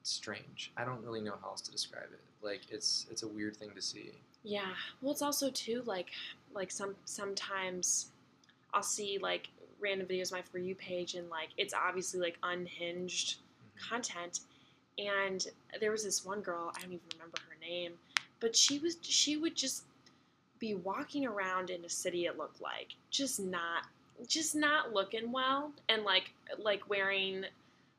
[0.06, 0.72] strange.
[0.78, 2.20] I don't really know how else to describe it.
[2.44, 4.12] Like it's it's a weird thing to see.
[4.44, 4.74] Yeah.
[5.02, 6.10] Well, it's also too like
[6.54, 8.12] like some sometimes
[8.74, 12.38] I'll see like random videos on my for you page and like it's obviously like
[12.44, 13.38] unhinged.
[13.90, 14.42] Content.
[14.98, 15.46] And
[15.80, 17.92] there was this one girl i don't even remember her name
[18.40, 19.84] but she was she would just
[20.60, 23.84] be walking around in a city it looked like just not
[24.28, 27.44] just not looking well and like like wearing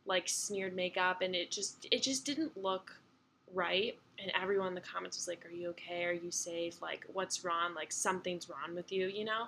[0.06, 2.92] like smeared makeup and it just it just didn't look
[3.54, 3.96] right.
[4.18, 6.04] And everyone in the comments was like are you okay?
[6.04, 6.80] Are you safe?
[6.80, 7.74] Like what's wrong?
[7.74, 9.46] Like something's wrong with you you know?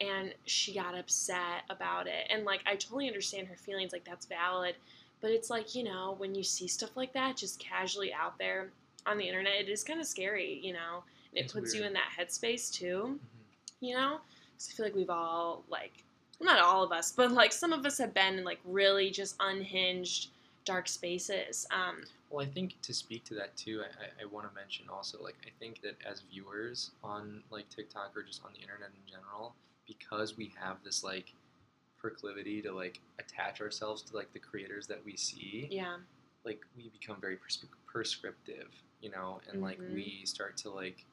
[0.00, 2.26] And she got upset about it.
[2.30, 4.74] And like i totally understand her feelings like that's valid
[5.20, 8.70] but it's like you know when you see stuff like that just casually out there
[9.06, 11.02] on the internet it is kind of scary you know?
[11.30, 13.44] And it It's puts you in that headspace too Mhm.
[13.80, 14.20] you know?
[14.52, 15.92] Because i feel like we've all like
[16.40, 19.10] well, not all of us but like some of us have been in like really
[19.10, 20.28] just unhinged
[20.64, 24.46] dark spaces um Well, I think to speak to that too, I, I, I want
[24.46, 28.52] to mention also like I think that as viewers on like TikTok or just on
[28.52, 29.54] the internet in general,
[29.86, 31.32] because we have this like
[31.98, 35.96] proclivity to like attach ourselves to like the creators that we see, yeah
[36.44, 38.68] like we become very pers- prescriptive,
[39.02, 39.94] you know, and like Mhm.
[39.94, 41.04] we start to like,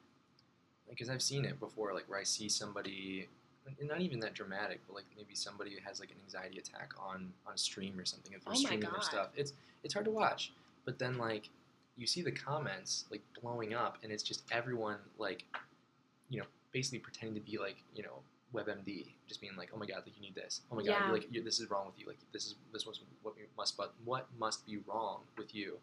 [0.88, 3.28] because I've seen it before, like where I see somebody,
[3.80, 6.92] and not even that dramatic, but like maybe somebody who has like an anxiety attack
[6.98, 10.12] on on stream or something, if they're Oh streaming their stuff, it's it's hard to
[10.12, 10.52] watch.
[10.84, 11.48] But then like
[11.96, 15.44] you see the comments like blowing up, and it's just everyone like,
[16.30, 18.22] you know, basically pretending to be like you know
[18.54, 20.60] WebMD, just being like, oh my god, like you need this.
[20.70, 21.12] Oh my god, Yeah.
[21.12, 22.06] like you this is wrong with you.
[22.06, 25.78] Like this is this was what must but what must be wrong with you,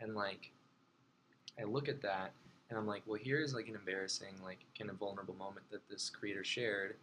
[0.00, 0.50] and like
[1.60, 2.32] I look at that
[2.68, 6.10] and I'm like, well, here's like an embarrassing, like kind of vulnerable moment that this
[6.10, 6.96] creator shared.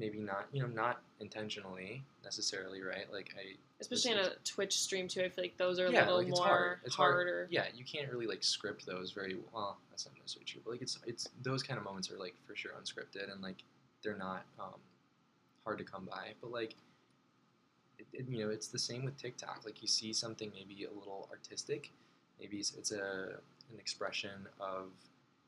[0.00, 3.12] Maybe not, you know, not intentionally necessarily, right?
[3.12, 6.02] Like I, especially in a twitch stream too i feel like those are a Yeah,
[6.02, 6.78] little like, it's more hard.
[6.84, 7.14] It's hard.
[7.14, 9.76] harder yeah, you can't really like script those very well.
[9.90, 12.54] That's not necessarily true, but like it's it's those kind of moments are like for
[12.54, 13.56] sure unscripted and like
[14.02, 14.80] they're not um,
[15.64, 16.32] hard to come by.
[16.40, 16.74] But like,
[17.98, 19.62] it, it, you know, it's the same with TikTok.
[19.64, 21.90] Like you see something maybe a little artistic,
[22.40, 23.38] maybe it's, it's a
[23.72, 24.86] an expression of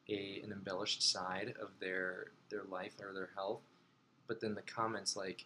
[0.09, 3.61] a an embellished side of their their life or their health,
[4.27, 5.45] but then the comments like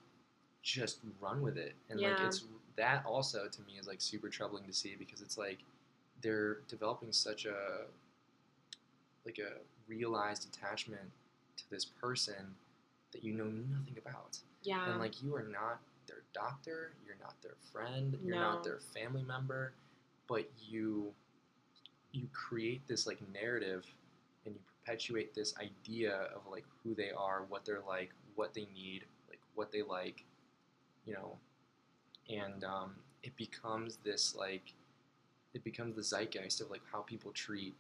[0.62, 2.44] just run with it and like it's
[2.76, 5.58] that also to me is like super troubling to see because it's like
[6.22, 7.84] they're developing such a
[9.26, 11.10] like a realized attachment
[11.56, 12.54] to this person
[13.14, 14.36] that you know nothing about.
[14.62, 14.90] Yeah.
[14.90, 18.40] and like you are not their doctor you're not their friend you're No.
[18.52, 19.72] not their family member
[20.28, 21.12] but you
[22.12, 23.84] you create this like narrative
[24.44, 28.66] and you perpetuate this idea of like who they are what they're like what they
[28.74, 30.24] need like what they like
[31.06, 31.36] you know?
[32.30, 34.72] And um, it becomes this like
[35.52, 37.74] it becomes the zeitgeist of like how people treat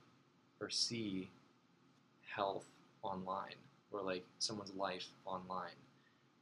[0.60, 1.30] or see
[2.34, 2.66] health
[3.02, 3.54] online
[3.94, 5.78] or like someone's life online.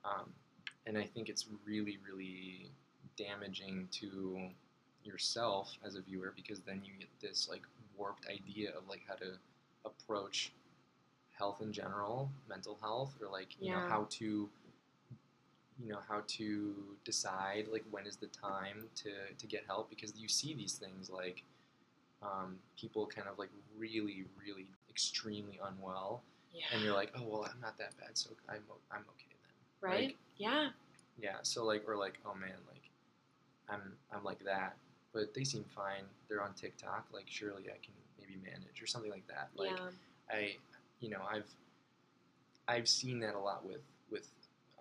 [0.04, 0.32] Um,
[0.86, 2.70] and i think it's really really
[3.16, 4.48] damaging to
[5.04, 7.62] yourself as a viewer because then you get this like
[7.96, 9.32] warped idea of like how to
[9.84, 10.52] approach
[11.36, 14.48] health in general mental health or like you know how to
[15.82, 20.12] you know how to decide like when is the time to to get help because
[20.16, 21.42] you see these things like
[22.22, 26.64] um, people kind of like really really extremely unwell yeah.
[26.72, 29.90] and you're like oh well i'm not that bad so i'm, I'm okay then.
[29.90, 30.04] Right?
[30.06, 30.68] Like- yeah.
[31.20, 32.90] Yeah so like or like oh man like
[33.68, 34.76] i'm i'm like that.
[35.12, 36.04] But they seem fine.
[36.28, 39.48] They're on tiktok like surely i can maybe manage or something like that.
[39.54, 39.90] Like yeah.
[40.30, 40.56] I,
[41.00, 41.48] you know, I've
[42.68, 44.28] I've seen that a lot with with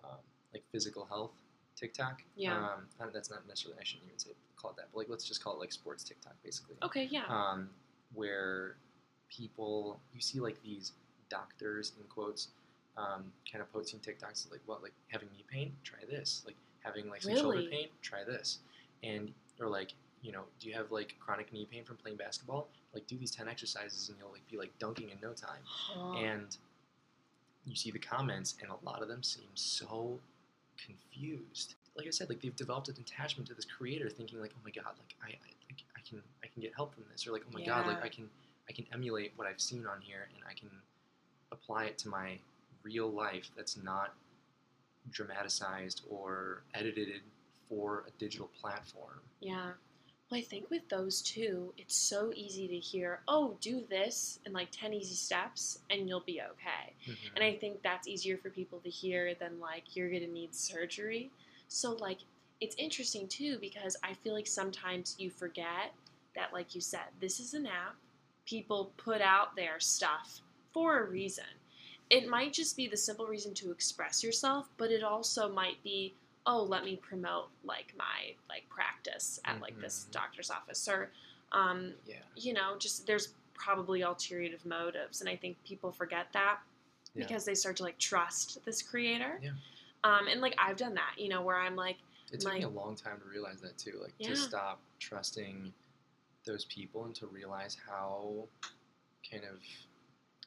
[0.04, 0.18] um,
[0.52, 1.32] like physical health
[1.76, 2.22] TikTok.
[2.36, 2.56] Yeah.
[2.56, 5.42] Um, that's not necessarily I shouldn't even say call it that, but like let's just
[5.42, 6.76] call it like sports TikTok basically.
[6.82, 7.24] okay yeah.
[7.28, 7.68] Um,
[8.14, 8.76] where
[9.28, 10.92] people you see like these
[11.32, 12.48] doctors in quotes
[12.96, 15.72] um, kind of posting TikToks like what like having knee pain?
[15.82, 16.42] Try this.
[16.46, 17.88] Like having like some shoulder pain?
[18.02, 18.58] Try this.
[19.02, 22.68] And or like you know do you have like chronic knee pain from playing basketball?
[22.94, 25.62] Like do these 10 exercises and you'll like be like dunking in no time.
[25.64, 26.18] Huh.
[26.18, 26.56] and
[27.64, 30.18] you see the comments and a lot of them seem so
[30.84, 31.76] confused.
[31.96, 34.70] Like i said like they've developed an attachment to this creator thinking like oh my
[34.70, 37.26] god like i, I like i can i can get help from this.
[37.26, 38.28] Or like oh my god like i can
[38.68, 40.70] i can emulate what i've seen on here and i can
[41.52, 42.38] apply it to my
[42.82, 44.14] real life that's not
[45.10, 47.20] dramatized or edited
[47.68, 49.72] for a digital platform Yeah.
[50.30, 54.54] Well, I think with those two, it's so easy to hear, oh, do this in
[54.54, 56.94] like 10 easy steps and you'll be okay.
[57.06, 57.36] Mm-hmm.
[57.36, 60.54] And I think that's easier for people to hear than like, you're going to need
[60.54, 61.30] surgery.
[61.68, 62.20] So, like,
[62.62, 65.92] it's interesting too because I feel like sometimes you forget
[66.34, 67.96] that, like you said, this is an app.
[68.46, 70.40] People put out their stuff
[70.72, 71.44] for a reason.
[72.10, 76.14] It might just be the simple reason to express yourself, but it also might be,
[76.46, 80.12] oh, let me promote like my like practice at like this Mhm.
[80.12, 81.10] doctor's office or,
[81.52, 82.22] um, Yeah.
[82.36, 86.60] you know, just there's probably ulterior motives, and I think people forget that
[87.14, 87.24] Yeah.
[87.26, 89.38] because they start to like trust this creator.
[89.42, 89.52] Yeah.
[90.04, 91.98] Um, and like I've done that, you know, where I'm like,
[92.32, 93.98] It took me a long time to realize that too.
[94.02, 94.28] Like Yeah.
[94.30, 95.72] to stop trusting
[96.44, 98.48] those people and to realize how
[99.30, 99.62] kind of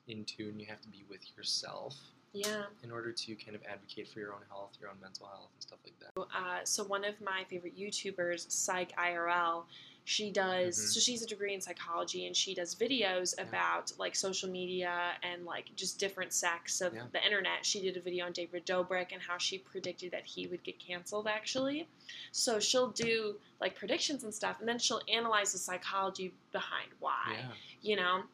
[0.08, 1.96] in tune you have to be with yourself
[2.34, 2.64] yeah.
[2.84, 5.64] in order to kind of advocate for your own health, your own mental health, and
[5.64, 6.22] stuff like that.
[6.38, 9.64] Uh, so one of my favorite YouTubers, Psych IRL,
[10.08, 10.78] she does.
[10.78, 10.94] Mhm.
[10.94, 13.46] So she's a degree in psychology, and she does videos Yeah.
[13.46, 17.08] about like social media and like just different sects of Yeah.
[17.12, 17.66] the internet.
[17.66, 20.78] She did a video on David Dobrik and how she predicted that he would get
[20.78, 21.28] canceled.
[21.28, 21.88] Actually,
[22.32, 27.38] so she'll do like predictions and stuff, and then she'll analyze the psychology behind why.
[27.40, 27.52] Yeah.
[27.82, 28.26] you know.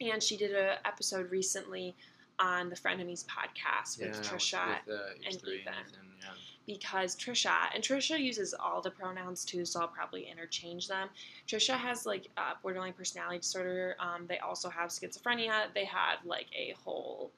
[0.00, 1.94] And she did a episode recently
[2.38, 5.56] on the Frenemies podcast with yeah, Trisha with, uh, and H3 Ethan.
[5.56, 5.74] Ethan,
[6.20, 6.28] yeah.
[6.66, 11.08] because Trisha and Trisha uses all the pronouns too, so I'll probably interchange them.
[11.46, 13.94] Trisha has like uh, borderline personality disorder.
[14.00, 15.66] Um, they also have schizophrenia.
[15.74, 17.30] They have like a whole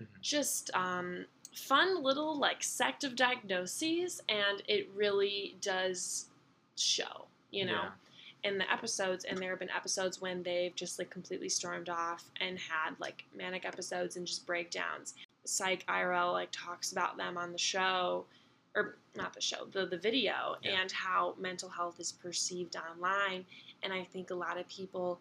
[0.00, 0.06] Mhm.
[0.20, 6.26] just um, fun little like sect of diagnoses, and it really does
[6.76, 7.28] show.
[7.52, 7.90] You know Yeah.
[8.44, 12.24] In the episodes and there have been episodes when they've just like completely stormed off
[12.40, 17.50] and had like manic episodes and just breakdowns psych irl like talks about them on
[17.52, 18.24] the show
[18.76, 20.80] or not the show the, the video Yeah.
[20.80, 23.44] and how mental health is perceived online
[23.82, 25.20] and i think a lot of people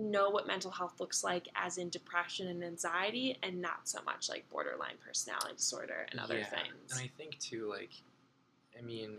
[0.00, 4.28] know what mental health looks like as in depression and anxiety and not so much
[4.28, 6.44] like borderline personality disorder and other yeah.
[6.46, 7.90] things And I think too, like,
[8.78, 9.16] I mean,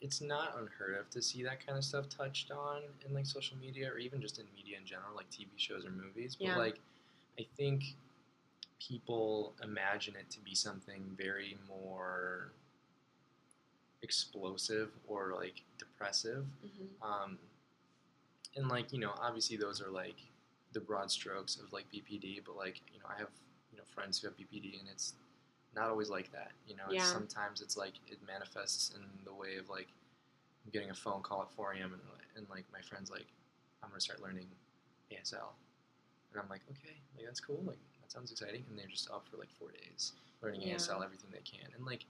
[0.00, 3.56] it's not unheard of to see that kind of stuff touched on in like social
[3.58, 6.36] media or even just in media in general, like TV shows or movies.
[6.36, 6.56] But Yeah.
[6.56, 6.80] like,
[7.38, 7.96] I think
[8.80, 12.52] people imagine it to be something very more
[14.02, 16.46] explosive or like depressive.
[16.64, 16.88] Mhm.
[17.02, 17.38] Um,
[18.56, 20.16] and like you know, obviously those are like
[20.72, 23.28] the broad strokes of like BPD, but like you know, I have
[23.70, 25.14] you know friends who have BPD, and it's
[25.74, 26.52] not always like that.
[26.66, 29.88] You know, it's, sometimes it's like it manifests in the way of like
[30.64, 31.92] I'm getting a phone call at 4 a.m.
[31.92, 32.02] and,
[32.36, 33.26] and like my friend's like,
[33.82, 34.46] I'm gonna start learning
[35.12, 35.54] ASL,
[36.32, 39.26] and I'm like, okay, like that's cool, like that sounds exciting, and they're just up
[39.30, 40.76] for like four days learning Yeah.
[40.76, 42.04] ASL, everything they can, and like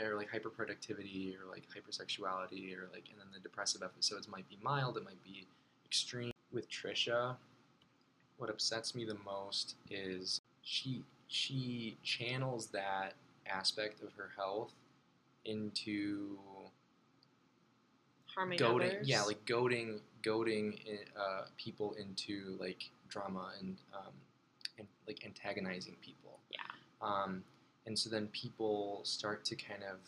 [0.00, 4.58] or like hyperproductivity or like hypersexuality or like and then the depressive episodes might be
[4.62, 5.46] mild it might be
[5.84, 7.34] extreme with trisha
[8.38, 13.14] what upsets me the most is she she channels that
[13.46, 14.72] aspect of her health
[15.44, 16.36] into
[18.26, 19.08] harming goading others.
[19.08, 20.78] yeah like goading goading
[21.16, 24.12] uh, people into like drama and um,
[24.78, 26.38] and like antagonizing people.
[26.50, 27.06] Yeah.
[27.06, 27.42] Um,
[27.86, 29.98] and so then people start to kind of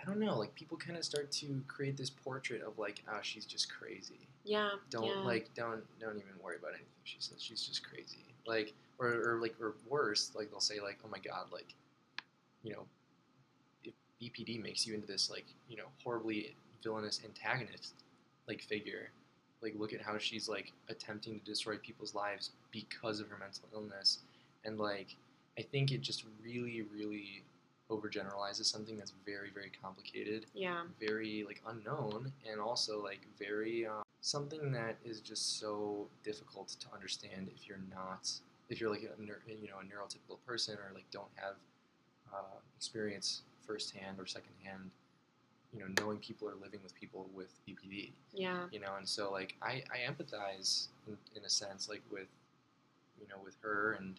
[0.00, 3.18] i don't know like people kind of start to create this portrait of like oh
[3.22, 4.28] she's just crazy.
[4.44, 5.22] Yeah don't yeah.
[5.24, 7.42] like don't don't even worry about anything she says.
[7.42, 8.24] She's just crazy.
[8.46, 11.74] Like or, or like or worse like they'll say like oh my god like
[12.62, 12.84] you know
[13.84, 17.94] if bpd makes you into this like you know horribly villainous antagonist
[18.46, 19.10] like figure
[19.62, 23.64] like look at how she's like attempting to destroy people's lives because of her mental
[23.72, 24.18] illness.
[24.64, 25.16] And like
[25.58, 27.42] i think it just really really
[27.90, 30.82] overgeneralizes something that's very very complicated yeah.
[30.98, 36.86] very like unknown and also like very um, something that is just so difficult to
[36.94, 38.30] understand if you're not
[38.68, 41.54] if you're like a you know a neurotypical person or like don't have
[42.32, 44.90] uh, experience firsthand or secondhand
[45.72, 48.64] you know knowing people or living with people with BPD yeah.
[48.70, 52.28] you know and so like I, I empathize in, in a sense like with
[53.20, 54.14] you know with her and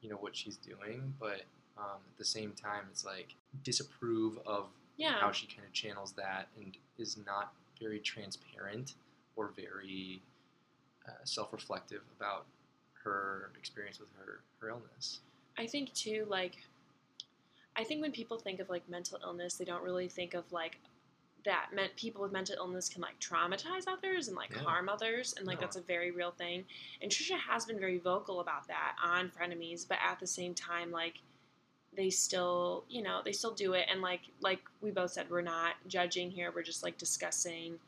[0.00, 1.42] you know what she's doing but
[1.76, 3.34] um, at the same time it's like
[3.64, 5.14] disapprove of yeah.
[5.20, 8.94] how she kind of channels that and is not very transparent
[9.36, 10.20] or very
[11.08, 12.46] uh, self-reflective about
[13.08, 15.20] her experience with her, her illness
[15.56, 16.56] I think too, like,
[17.76, 20.78] I think when people think of like mental illness, they don't really think of like
[21.44, 24.62] that meant people with mental illness can like traumatize others and like Yeah.
[24.62, 25.62] harm others, and like No.
[25.62, 26.64] that's a very real thing.
[27.00, 30.90] And Trisha has been very vocal about that on Frenemies, but at the same time,
[30.90, 31.20] like
[31.96, 35.40] they still, you know, they still do it, and like like we both said, we're
[35.40, 36.52] not judging here.
[36.54, 37.78] We're just like discussing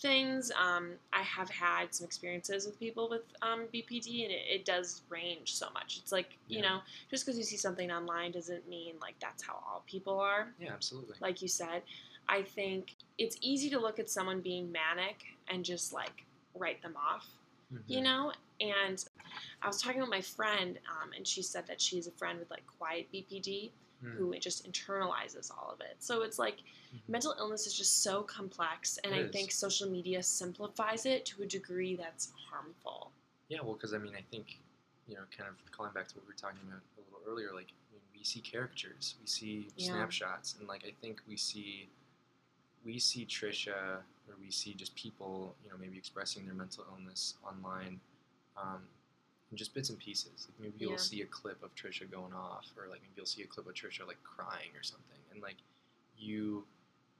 [0.00, 0.50] things.
[0.52, 5.02] Um, I have had some experiences with people with um, BPD, and it, it does
[5.08, 5.98] range so much.
[6.02, 6.80] It's like you know,
[7.10, 10.48] just because you see something online doesn't mean like that's how all people are.
[10.60, 11.82] yeah absolutely Like you said,
[12.28, 16.24] I think it's easy to look at someone being manic and just like
[16.54, 17.26] write them off,
[17.86, 18.04] you Mhm.
[18.04, 18.32] know?
[18.60, 19.04] And
[19.62, 22.50] I was talking with my friend, um, and she said that she's a friend with
[22.50, 23.70] like quiet BPD
[24.04, 24.12] Mm.
[24.12, 25.96] who just internalizes all of it.
[26.00, 26.58] So it's like
[26.94, 27.00] Mhm.
[27.08, 29.32] mental illness is just so complex, and It I is.
[29.32, 33.10] think social media simplifies it to a degree that's harmful.
[33.48, 34.58] Yeah, well, because I mean, I think,
[35.08, 37.54] you know, kind of calling back to what we were talking about a little earlier,
[37.54, 39.92] like I mean, we see caricatures, we see Yeah.
[39.92, 41.88] snapshots, and like I think we see,
[42.84, 47.34] we see Trisha, or we see just people, you know, maybe expressing their mental illness
[47.42, 48.00] online,
[48.56, 48.86] um,
[49.54, 50.48] just bits and pieces.
[50.50, 50.96] Like maybe you'll Yeah.
[50.98, 53.74] see a clip of Trisha going off, or like maybe you'll see a clip of
[53.74, 55.56] Trisha like crying or something, and like
[56.18, 56.66] you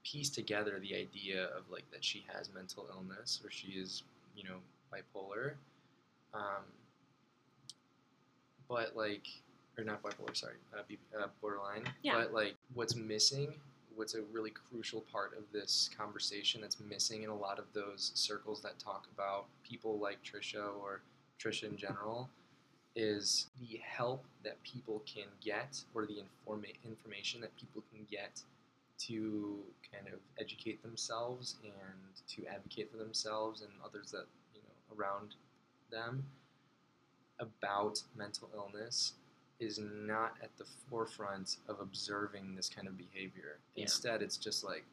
[0.03, 4.03] piece together the idea of like that she has mental illness or she is,
[4.35, 4.57] you know,
[4.93, 5.53] bipolar
[6.33, 6.63] um,
[8.67, 9.25] but like,
[9.77, 11.83] or not bipolar, sorry, uh, B- uh, borderline.
[12.03, 12.15] Yeah.
[12.15, 13.53] But like, what's missing?
[13.95, 18.11] What's a really crucial part of this conversation that's missing in a lot of those
[18.13, 21.01] circles that talk about people like Trisha or
[21.39, 22.29] Trisha in general
[22.95, 28.41] is the help that people can get or the informa- information that people can get
[28.99, 29.59] to
[29.93, 31.73] kind of educate themselves and
[32.27, 34.25] to advocate for themselves and others that
[34.55, 35.35] you know around
[35.91, 36.23] them
[37.39, 39.13] about mental illness
[39.59, 43.57] is not at the forefront of observing this kind of behavior.
[43.75, 43.83] Yeah.
[43.83, 44.83] Instead, it's just like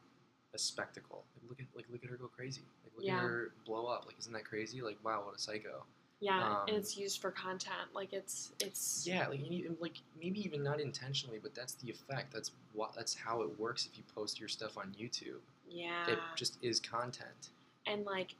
[0.53, 1.23] a spectacle.
[1.35, 2.61] Like look at like look at her go crazy.
[2.83, 3.17] Like look Yeah.
[3.17, 4.05] at her blow up.
[4.05, 4.81] Like isn't that crazy?
[4.81, 5.83] Like wow, what a psycho.
[6.19, 7.93] Yeah, and Um, it's used for content.
[7.93, 12.33] Like it's it's Yeah, like you like maybe even not intentionally, but that's the effect.
[12.33, 15.41] That's what that's how it works if you post your stuff on YouTube.
[15.67, 16.05] yeah.
[16.07, 17.49] It just is content.
[17.87, 18.35] and like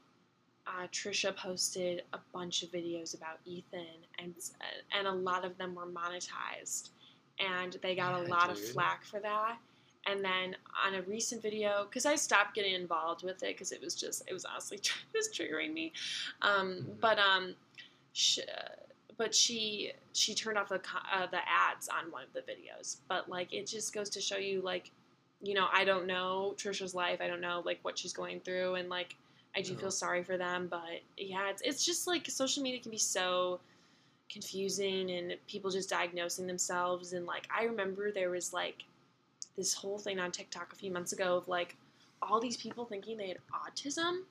[0.66, 3.86] uh, Trisha posted a bunch of videos about Ethan,
[4.18, 4.34] and
[4.96, 6.90] and a lot of them were monetized,
[7.38, 9.58] and they got a Yeah, lot of flack for that.
[10.08, 10.56] And then
[10.86, 14.22] on a recent video, because I stopped getting involved with it because it was just
[14.28, 15.92] it was honestly it was triggering me.
[16.42, 17.00] Um, Mhm.
[17.00, 17.54] But um,
[18.16, 18.40] sh-
[19.18, 20.80] but she she turned off the
[21.12, 22.96] uh, the ads on one of the videos.
[23.08, 24.90] But like it just goes to show you like,
[25.42, 27.20] you know, I don't know Trisha's life.
[27.20, 29.14] I don't know like what she's going through, and like
[29.54, 30.68] I do feel sorry for them.
[30.68, 33.60] But yeah, it's it's just like social media can be so
[34.30, 38.82] confusing and people just diagnosing themselves and like I remember there was like
[39.56, 41.76] this whole thing on TikTok a few months ago of like
[42.20, 44.22] all these people thinking they had autism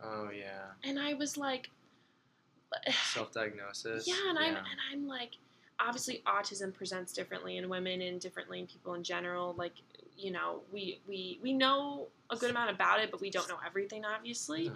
[0.00, 1.70] Oh yeah, and I was like
[3.12, 4.06] self-diagnosis.
[4.06, 5.32] yeah, and I'm and I'm like,
[5.80, 9.54] obviously autism presents differently in women and differently in people in general.
[9.56, 9.74] Like,
[10.16, 13.58] you know, we we we know a good amount about it, but we don't know
[13.64, 14.72] everything, obviously.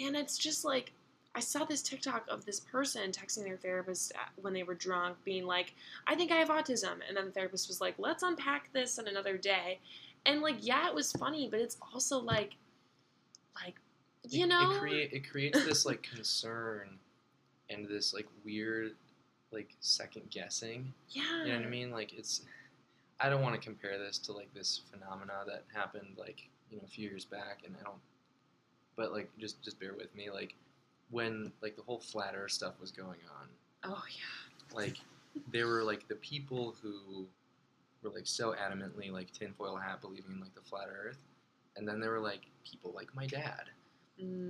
[0.00, 0.92] And it's just like
[1.34, 5.16] I saw this TikTok of this person texting their therapist uh, when they were drunk,
[5.24, 5.74] being like,
[6.06, 9.06] "I think I have autism," and then the therapist was like, "Let's unpack this on
[9.06, 9.78] another day."
[10.26, 12.54] And like, yeah, it was funny, but it's also like,
[13.62, 13.76] like,
[14.28, 16.98] you it, know, it create it creates this like concern
[17.70, 18.92] and this like weird
[19.52, 20.92] like second guessing.
[21.08, 21.90] Yeah, you know what i mean?
[21.90, 22.42] Like it's
[23.20, 26.82] i don't want to compare this to like this phenomena that happened like you know
[26.86, 27.98] a few years back and i don't
[28.96, 30.54] but like just just bear with me like
[31.10, 33.48] when like the whole flat earth stuff was going on.
[33.84, 34.96] Oh yeah, like
[35.52, 37.26] there were like the people who
[38.02, 41.18] were like so adamantly like tinfoil hat believing in like the flat earth
[41.76, 43.64] and then there were like people like my dad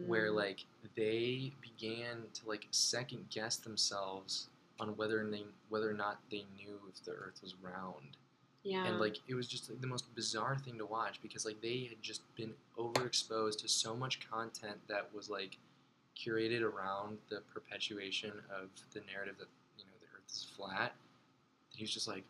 [0.07, 0.37] where Mm.
[0.37, 0.65] like
[0.97, 4.49] they began to like second guess themselves
[4.79, 8.17] on whether they whether or not they knew if the earth was round.
[8.63, 11.61] Yeah, and like it was just like the most bizarre thing to watch because like
[11.63, 15.57] they had just been overexposed to so much content that was like
[16.19, 19.49] curated around the perpetuation of the narrative that
[19.79, 20.93] you know the earth is flat.
[21.75, 22.25] He was just like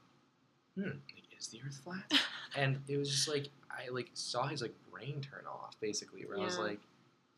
[0.76, 2.12] hmm like, is the earth flat?
[2.56, 6.36] And it was just like i like saw his like brain turn off basically where
[6.38, 6.80] i was like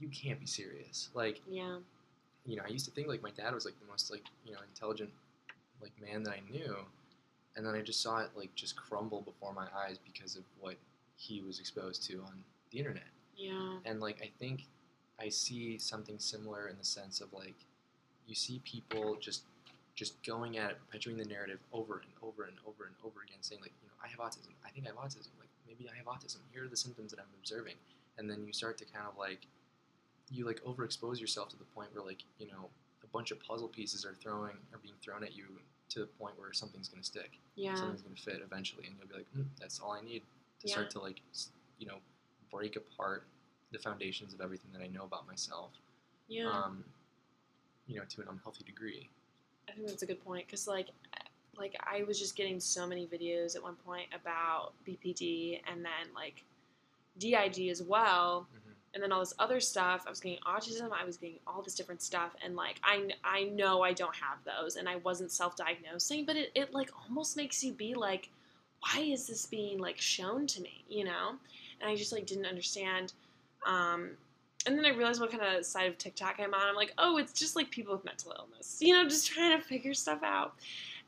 [0.03, 1.09] you can't be serious.
[1.15, 1.79] Like yeah,
[2.45, 4.53] you know, I used to think like my dad was like the most like you
[4.53, 5.11] know intelligent
[5.81, 6.77] like man that I knew,
[7.57, 10.75] and then I just saw it like just crumble before my eyes because of what
[11.17, 12.43] he was exposed to on
[12.73, 13.11] the internet.
[13.37, 14.67] yeah, And like I think
[15.21, 17.55] I see something similar in the sense of like
[18.27, 19.43] you see people just
[19.95, 23.39] just going at it, perpetuating the narrative over and over and over and over again,
[23.41, 25.97] saying like you know I have autism, I think I have autism, like maybe I
[25.97, 26.39] have autism.
[26.53, 27.75] Here are the symptoms that I'm observing,
[28.19, 29.47] and then you start to kind of like
[30.31, 32.69] you like overexpose yourself to the point where like you know
[33.03, 35.45] a bunch of puzzle pieces are throwing are being thrown at you
[35.91, 39.15] to the point where something's gonna stick, yeah, something's gonna fit eventually, and you'll be
[39.15, 40.23] like, mm, that's all I need
[40.61, 40.73] to Yeah.
[40.73, 41.21] start to like
[41.79, 41.99] you know
[42.51, 43.27] break apart
[43.73, 45.71] the foundations of everything that I know about myself,
[46.29, 46.47] yeah.
[46.51, 46.85] um,
[47.87, 49.09] you know, to an unhealthy degree.
[49.69, 50.89] I think that's a good point because like,
[51.57, 56.13] like I was just getting so many videos at one point about BPD, and then
[56.15, 56.45] like,
[57.19, 58.62] DID as well, Mhm.
[58.95, 60.05] And then all this other stuff.
[60.07, 60.91] I was getting autism.
[60.93, 64.39] I was getting all this different stuff, and like I I know I don't have
[64.45, 68.29] those, and I wasn't self-diagnosing, but it, it like almost makes you be like,
[68.81, 71.35] why is this being like shown to me, you know?
[71.81, 73.13] And I just like didn't understand.
[73.67, 74.11] Um,
[74.67, 76.69] and then I realized what kind of side of TikTok I'm on.
[76.69, 79.65] I'm like, oh, it's just like people with mental illness, you know, just trying to
[79.65, 80.55] figure stuff out.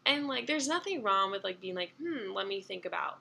[0.07, 3.19] And like, there's nothing wrong with like being like, hmm, let me think about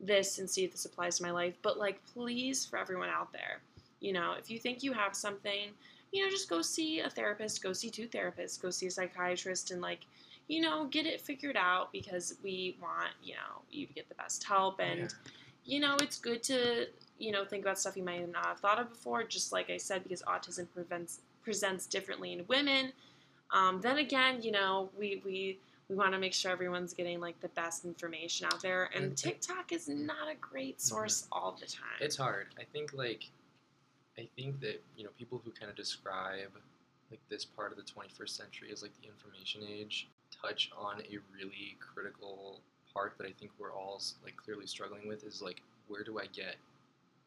[0.00, 1.54] this and see if this applies to my life.
[1.62, 3.60] But like, please, for everyone out there,
[4.00, 5.70] you know, if you think you have something,
[6.12, 9.70] you know, just go see a therapist, go see two therapists, go see a psychiatrist,
[9.70, 10.00] and like,
[10.48, 14.14] you know, get it figured out because we want, you know, you to get the
[14.14, 14.78] best help.
[14.80, 15.08] And, Yeah.
[15.64, 16.86] you know, it's good to,
[17.18, 19.76] you know, think about stuff you might not have thought of before, just like I
[19.78, 22.92] said, because autism prevents, presents differently in women.
[23.50, 27.38] Um, then again, you know, we, we, we want to make sure everyone's getting like
[27.40, 31.66] the best information out there, and And- TikTok is not a great source all the
[31.66, 31.84] time.
[31.96, 32.04] Mm-hmm.
[32.04, 32.48] It's hard.
[32.58, 33.30] I think like
[34.18, 36.50] I think that you know people who kind of describe
[37.10, 40.08] like this part of the 21st century as like the information age
[40.42, 42.60] touch on a really critical
[42.92, 46.26] part that I think we're all like clearly struggling with is like where do I
[46.26, 46.56] get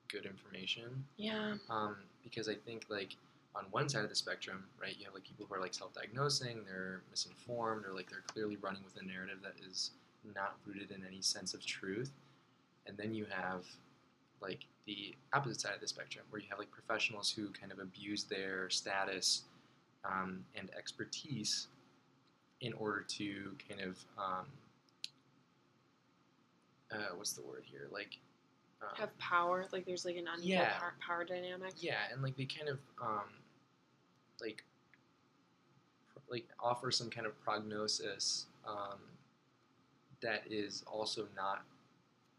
[0.09, 1.03] good information?
[1.17, 3.15] yeah, Um, because I think like
[3.55, 6.61] on one side of the spectrum, right, you have like people who are like self-diagnosing,
[6.65, 9.91] they're misinformed, or like they're clearly running with a narrative that is
[10.35, 12.11] not rooted in any sense of truth.
[12.85, 13.63] And then you have
[14.41, 17.79] like the opposite side of the spectrum, where you have like professionals who kind of
[17.79, 19.43] abuse their status
[20.05, 21.67] um, and expertise
[22.61, 24.45] in order to kind of um,
[26.91, 28.17] uh, what's the word here, like
[28.81, 29.65] um, have power.
[29.71, 30.77] Like there's like an unequal Yeah.
[30.79, 31.73] power, power dynamic.
[31.77, 33.25] yeah, and like they kind of um,
[34.39, 34.63] like
[36.13, 38.99] pr- like offer some kind of prognosis um,
[40.21, 41.63] that is also not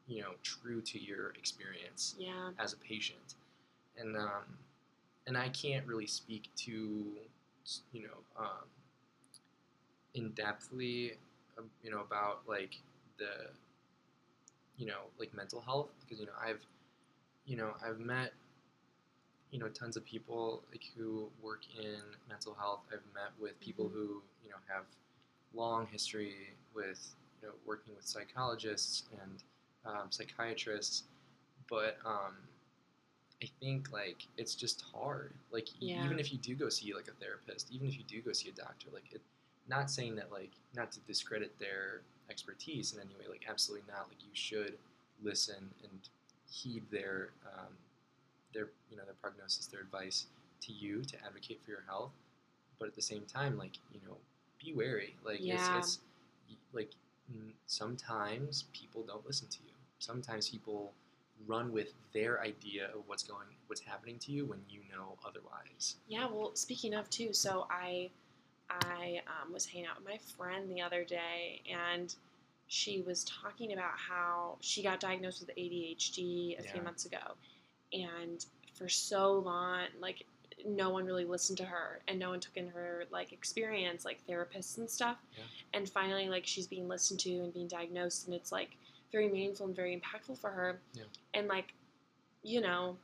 [0.09, 3.35] you know true to your experience Yeah, as a patient,
[3.99, 4.59] and um,
[5.27, 6.71] and I can't really speak to
[7.93, 8.67] you know um,
[10.15, 11.13] in depthly
[11.59, 12.77] uh, you know about like
[13.19, 13.51] the
[14.77, 16.61] you know like mental health because you know I've
[17.47, 18.33] you know I've met
[19.51, 22.81] you know tons of people like who work in mental health.
[22.93, 23.93] I've met with people Mhm.
[23.93, 24.85] who you know have
[25.55, 29.43] long history with you know working with psychologists and
[29.87, 31.05] um, psychiatrists,
[31.69, 32.35] but um,
[33.43, 35.33] I think like it's just hard.
[35.53, 36.05] Like Yeah.
[36.05, 38.49] even if you do go see like a therapist, even if you do go see
[38.49, 39.21] a doctor, like it,
[39.69, 43.27] not saying that like not to discredit their expertise in any way.
[43.31, 44.09] Like absolutely not.
[44.09, 44.75] Like you should
[45.23, 46.01] listen and
[46.51, 47.73] heed their um,
[48.53, 50.27] their you know their prognosis, their advice
[50.63, 52.13] to you to advocate for your health.
[52.79, 54.17] But at the same time, like you know,
[54.65, 55.17] be wary.
[55.25, 55.55] Like Yeah.
[55.55, 55.99] it's, it's
[56.73, 56.91] like
[57.67, 59.73] sometimes people don't listen to you.
[59.99, 60.93] Sometimes people
[61.47, 65.97] run with their idea of what's going what's happening to you when you know otherwise.
[66.09, 66.27] yeah.
[66.31, 68.11] Well, speaking of too, so I,
[68.71, 72.15] I um, was hanging out with my friend the other day, and
[72.67, 77.37] she was talking about how she got diagnosed with ADHD a few months ago,
[77.93, 80.25] and for so long, like
[80.67, 84.19] no one really listened to her and no one took in her like experience like
[84.27, 85.45] therapists and stuff Yeah.
[85.75, 88.77] and finally like she's being listened to and being diagnosed and it's like
[89.13, 91.05] very meaningful and very impactful for her Yeah.
[91.35, 91.73] and like
[92.43, 92.97] you know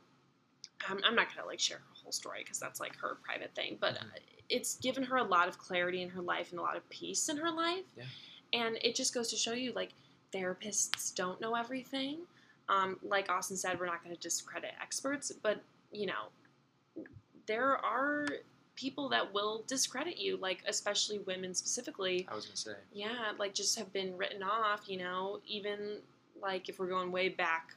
[0.89, 3.77] I'm, I'm not gonna like share her whole story because that's like her private thing
[3.79, 4.01] but Mhm.
[4.03, 6.87] uh, it's given her a lot of clarity in her life and a lot of
[6.89, 8.03] peace in her life Yeah.
[8.53, 9.91] and it just goes to show you like
[10.33, 12.19] therapists don't know everything
[12.67, 16.25] um, like austin said we're not going to discredit experts but you know
[17.47, 18.27] there are
[18.75, 22.75] people that will discredit you like especially women specifically I was gonna say.
[22.93, 25.97] yeah like just have been written off you know even
[26.41, 27.73] like if we're going way back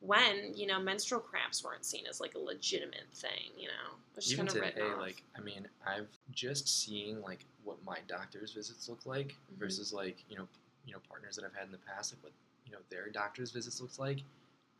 [0.00, 4.32] when you know menstrual cramps weren't seen as like a legitimate thing you know just
[4.32, 8.88] even kind of today, like I mean, I've just seeing like what my doctor's visits
[8.88, 9.58] look like Mhm.
[9.58, 10.46] versus like you know
[10.84, 12.32] you know partners that I've had in the past, like what
[12.66, 14.18] you know their doctor's visits looks like.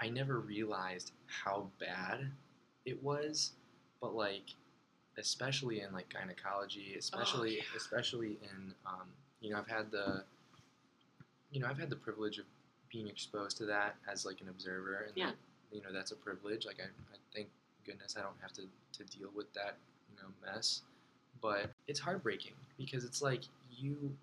[0.00, 2.30] I never realized how bad
[2.84, 3.52] it was,
[4.02, 4.44] but like
[5.16, 7.62] especially in like gynecology, especially yeah.
[7.76, 9.06] especially in um,
[9.40, 10.24] you know I've had the
[11.52, 12.44] you know I've had the privilege of
[12.90, 15.26] being exposed to that as like an observer, and Yeah.
[15.26, 15.36] that,
[15.70, 16.66] you know that's a privilege.
[16.66, 17.48] Like I, I thank
[17.86, 18.62] goodness I don't have to
[18.98, 19.76] to deal with that
[20.10, 20.82] you know mess,
[21.40, 24.14] but it's heartbreaking because it's like you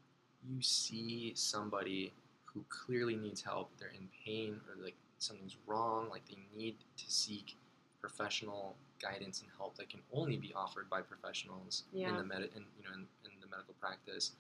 [0.48, 2.12] you see somebody
[2.46, 7.04] who clearly needs help, they're in pain or like something's wrong, like they need to
[7.08, 7.56] seek
[8.02, 12.64] professional guidance and help that can only be offered by professionals in the med in,
[12.78, 14.32] you know in, in the medical practice.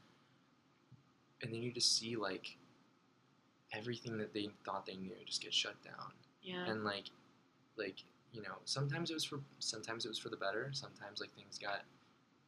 [1.41, 2.57] And then you just see like
[3.73, 7.11] everything that they thought they knew just get shut down yeah and like
[7.77, 7.97] like
[8.33, 10.69] you know sometimes it was for sometimes it was for the better.
[10.73, 11.81] Sometimes like things got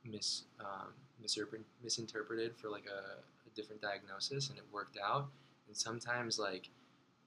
[0.03, 0.89] mis um,
[1.23, 5.27] misinterpre- misinterpreted for like a, a different diagnosis and it worked out.
[5.67, 6.69] And sometimes like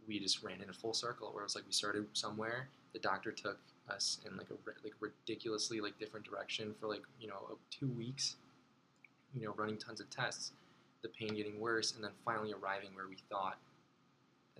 [0.07, 2.99] we just ran in a full circle where it was like we started somewhere, the
[2.99, 3.59] doctor took
[3.91, 8.37] us in like a like ridiculously like different direction for like you know two weeks,
[9.35, 10.53] you know running tons of tests,
[11.03, 13.59] the pain getting worse, and then finally arriving where we thought,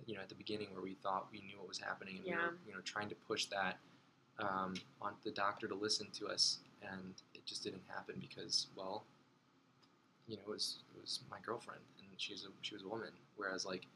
[0.05, 2.31] you know at the beginning where we thought we knew what was happening and we
[2.31, 2.37] Yeah.
[2.37, 3.77] were you know trying to push that
[4.39, 9.05] um, on the doctor to listen to us, and it just didn't happen because well,
[10.27, 13.11] you know it was it was my girlfriend and she's a she was a woman,
[13.37, 13.87] whereas like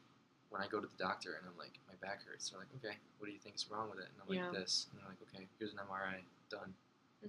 [0.50, 2.96] when I go to the doctor and I'm like, my back hurts, they're like, okay,
[3.18, 4.08] what do you think is wrong with it?
[4.12, 4.86] And I'm like, this.
[4.90, 6.20] And they're like, okay, here's an MRI,
[6.50, 6.74] done.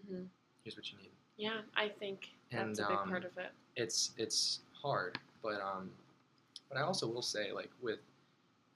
[0.07, 0.23] hmm
[0.63, 1.11] Here's what you need.
[1.37, 3.49] Yeah, I think that's a big um, part of it.
[3.75, 5.89] It's it's hard, but um,
[6.69, 7.97] but I also will say like with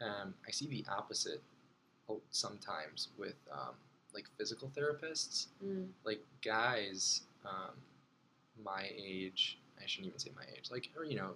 [0.02, 1.42] um, I see the opposite
[2.32, 3.76] sometimes with um,
[4.14, 5.88] like physical therapists, Mm.
[6.06, 7.72] like guys um,
[8.64, 9.58] my age.
[9.82, 11.32] I shouldn't even say my age, like or you know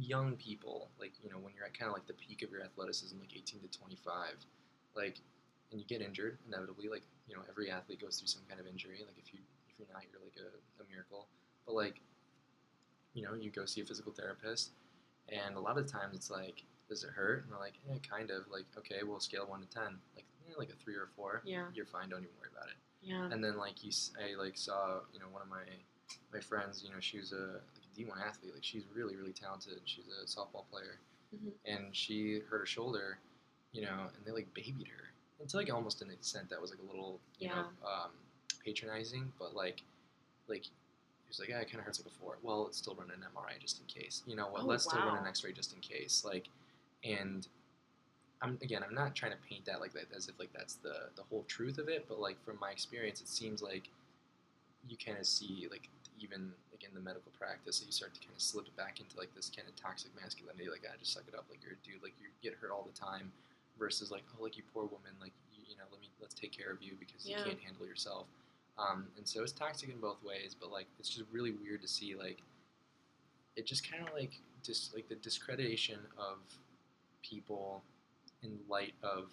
[0.00, 2.62] young people, like you know when you're at kind of like the peak of your
[2.62, 4.34] athleticism, like 18 to 25,
[4.96, 5.20] like
[5.70, 6.88] and you get injured inevitably.
[6.88, 9.02] Like you know every athlete goes through some kind of injury.
[9.06, 10.50] Like if you if you're not, you're like a,
[10.82, 11.28] a miracle.
[11.66, 12.00] But like
[13.14, 14.70] you know you go see a physical therapist,
[15.28, 17.44] and a lot of times it's like, does it hurt?
[17.44, 18.44] And they're like, eh, kind of.
[18.50, 21.42] Like okay, we'll scale one to ten, like eh, like a three or four.
[21.44, 22.08] Yeah, You're fine.
[22.08, 25.26] Don't even worry about it yeah, and then like you, I like saw you know
[25.30, 25.64] one of my
[26.32, 26.82] my friends.
[26.84, 27.60] You know, she was a
[27.96, 28.52] D1 athlete.
[28.54, 29.80] Like she's really really talented.
[29.84, 30.98] She's a softball player,
[31.34, 31.52] Mhm.
[31.64, 33.18] and she hurt her shoulder.
[33.72, 35.10] You know, and they like babied her
[35.40, 38.10] into like almost an extent that was like a little you know um,
[38.64, 39.82] patronizing, but like
[40.48, 40.64] like.
[40.64, 42.38] He was like, yeah, it kind of hurts like a four.
[42.42, 44.24] Well, let's still run an MRI just in case.
[44.26, 44.62] You know what?
[44.62, 45.28] Oh, let's still run an.
[45.28, 46.24] X-ray just in case.
[46.24, 46.48] Like,
[47.04, 47.46] and
[48.42, 51.08] I'm again, I'm not trying to paint that like that as if like that's the
[51.14, 53.88] the whole truth of it, but like from my experience, it seems like
[54.88, 55.88] you kind of see like
[56.18, 56.50] even
[56.86, 59.50] in the medical practice, that you start to kind of slip back into like this
[59.54, 62.14] kind of toxic masculinity, like I just suck it up, like you're a dude, like
[62.20, 63.32] you get hurt all the time,
[63.78, 66.52] versus like oh like you poor woman, like you, you know let me let's take
[66.52, 67.38] care of you because Yeah.
[67.38, 68.26] you can't handle yourself.
[68.78, 71.88] Um, and so it's toxic in both ways, but like it's just really weird to
[71.88, 72.38] see like
[73.56, 76.38] it just kind of like just like the discreditation of
[77.22, 77.82] people
[78.42, 79.30] in light of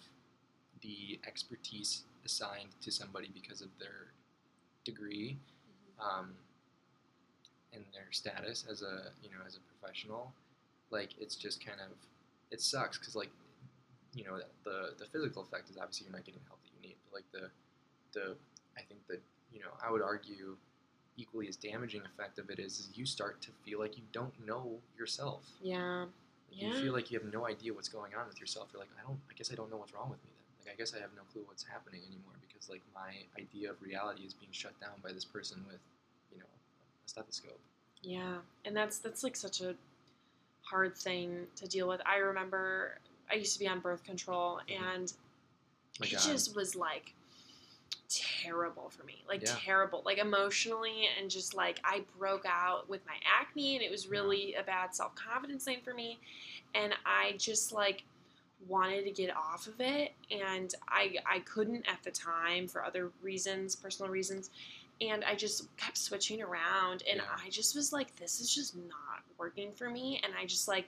[0.82, 4.12] the expertise assigned to somebody because of their
[4.84, 5.36] degree
[5.98, 6.04] Mhm.
[6.04, 6.34] um,
[7.72, 10.32] and their status as a you know as a professional
[10.90, 11.92] like it's just kind of
[12.50, 13.30] it sucks because like
[14.14, 16.88] you know the the physical effect is obviously you're not getting the help that you
[16.88, 17.50] need but like the
[18.18, 18.34] the
[18.76, 19.20] i think that
[19.52, 20.56] you know i would argue
[21.16, 24.32] equally as damaging effect of it is, is you start to feel like you don't
[24.46, 26.08] know yourself yeah, like,
[26.50, 26.68] Yeah.
[26.68, 28.68] You feel like you have no idea what's going on with yourself.
[28.72, 29.18] You're like, I don't.
[29.30, 30.46] I guess I don't know what's wrong with me then.
[30.64, 33.76] Like, I guess I have no clue what's happening anymore because like my idea of
[33.82, 35.80] reality is being shut down by this person with,
[37.08, 37.58] a stethoscope.
[38.02, 39.74] yeah, and that's that's like such a
[40.62, 42.00] hard thing to deal with.
[42.06, 42.98] I remember
[43.30, 44.80] I used to be on birth control, Mhm.
[44.82, 45.12] and
[46.00, 46.20] My it God.
[46.20, 47.14] just was like
[48.08, 49.54] terrible for me like Yeah.
[49.58, 54.08] terrible like emotionally and just like i broke out with my acne and it was
[54.08, 56.18] really a bad self-confidence thing for me
[56.74, 58.04] and i just like
[58.66, 63.10] wanted to get off of it and i i couldn't at the time for other
[63.20, 64.48] reasons personal reasons
[65.00, 67.44] and i just kept switching around and Yeah.
[67.44, 70.86] i just was like this is just not working for me and i just like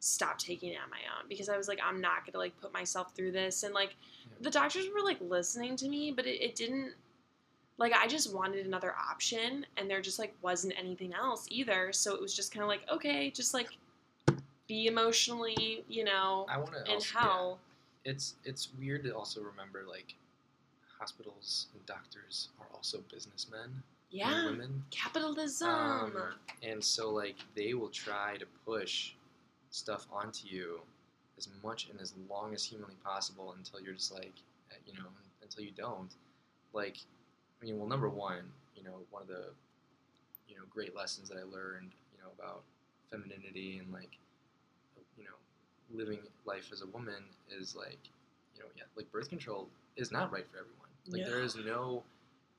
[0.00, 2.72] stopped taking it on my own because i was like i'm not gonna like put
[2.72, 3.94] myself through this and like
[4.24, 4.36] Yeah.
[4.40, 6.92] the doctors were like listening to me, but it, it didn't.
[7.78, 11.92] Like I just wanted another option, and there just like wasn't anything else either.
[11.92, 13.68] So it was just kind of like, okay, just like
[14.68, 16.92] be emotionally, you know, I want to.
[16.92, 17.58] in hell.
[18.04, 20.14] It's it's weird to also remember like
[21.00, 24.84] hospitals and doctors are also businessmen and Yeah, women.
[24.90, 25.68] capitalism.
[25.70, 26.12] Um,
[26.62, 29.14] and so like they will try to push
[29.70, 30.80] stuff onto you
[31.38, 34.34] as much and as long as humanly possible until you're just like
[34.70, 35.08] uh, you know
[35.42, 36.10] until you don't
[36.74, 36.98] like
[37.62, 38.42] i mean well number one
[38.76, 39.46] you know one of the
[40.48, 42.62] you know great lessons that i learned you know about
[43.10, 44.10] femininity and like
[45.16, 45.38] you know
[45.98, 47.22] living life as a woman
[47.58, 47.98] is like
[48.54, 51.62] you know yeah like birth control is not right for everyone like there No.
[51.64, 52.02] no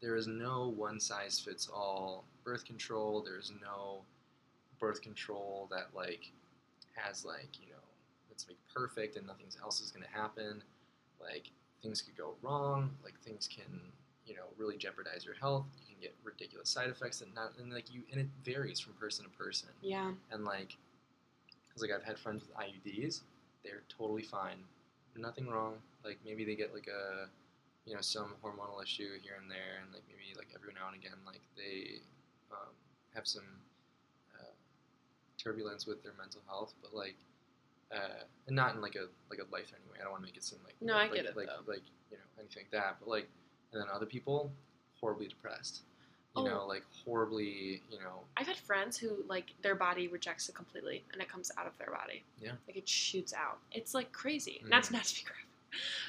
[0.02, 3.22] there is no one size fits all birth control.
[3.22, 4.02] There's no
[4.80, 6.32] birth control that like
[6.96, 7.84] has like you know
[8.32, 10.64] it's like perfect and nothing else is going to happen.
[11.20, 11.52] Like
[11.84, 12.92] things could go wrong.
[13.04, 13.80] Like things can
[14.26, 15.66] you know really jeopardize your health.
[15.80, 18.94] You can get ridiculous side effects and not and like you and it varies from
[18.94, 19.70] person to person.
[19.82, 20.78] Yeah, and like
[21.68, 23.22] because like i've had friends with iuds
[23.64, 24.58] they're totally fine.
[25.16, 25.76] Nothing wrong.
[26.04, 27.28] Like maybe they get like a
[27.86, 30.96] you know some hormonal issue here and there, and like maybe like every now and
[30.96, 32.00] again like they
[32.52, 32.70] um,
[33.16, 33.44] have some
[34.40, 34.54] uh,
[35.38, 37.16] turbulence with their mental health, but like.
[37.94, 39.98] Uh, and not in like a like a life threatening way.
[40.00, 41.70] I don't want to make it seem like No, I like, get it, like though.
[41.70, 42.96] like you know anything like that.
[43.02, 43.28] But like,
[43.74, 44.50] and then other people
[45.02, 45.82] horribly depressed.
[46.38, 46.46] You Oh.
[46.46, 47.82] know, like horribly.
[47.92, 51.52] You know, I've had friends who like their body rejects it completely and it comes
[51.58, 52.24] out of their body.
[52.42, 52.52] Yeah.
[52.66, 53.58] Like it shoots out.
[53.74, 54.62] It's like crazy.
[54.70, 55.46] Not to not to be graphic.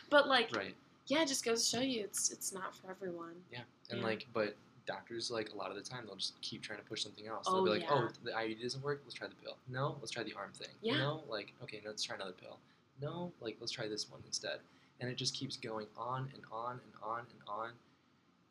[0.09, 0.77] But like right?
[1.07, 3.35] Yeah, it just goes to show you it's it's not for everyone.
[3.51, 4.07] Yeah, and Yeah.
[4.07, 7.03] like, but doctors like a lot of the time they'll just keep trying to push
[7.03, 7.47] something else.
[7.49, 8.09] Oh, they'll be like, oh, yeah.
[8.09, 9.01] oh, the IUD doesn't work.
[9.05, 9.57] Let's try the pill.
[9.69, 10.75] No, let's try the arm thing.
[10.81, 10.99] Yeah.
[10.99, 12.59] No, like okay, no, let's try another pill.
[13.01, 14.59] No, like let's try this one instead.
[15.01, 17.71] And it just keeps going on and on and on and on.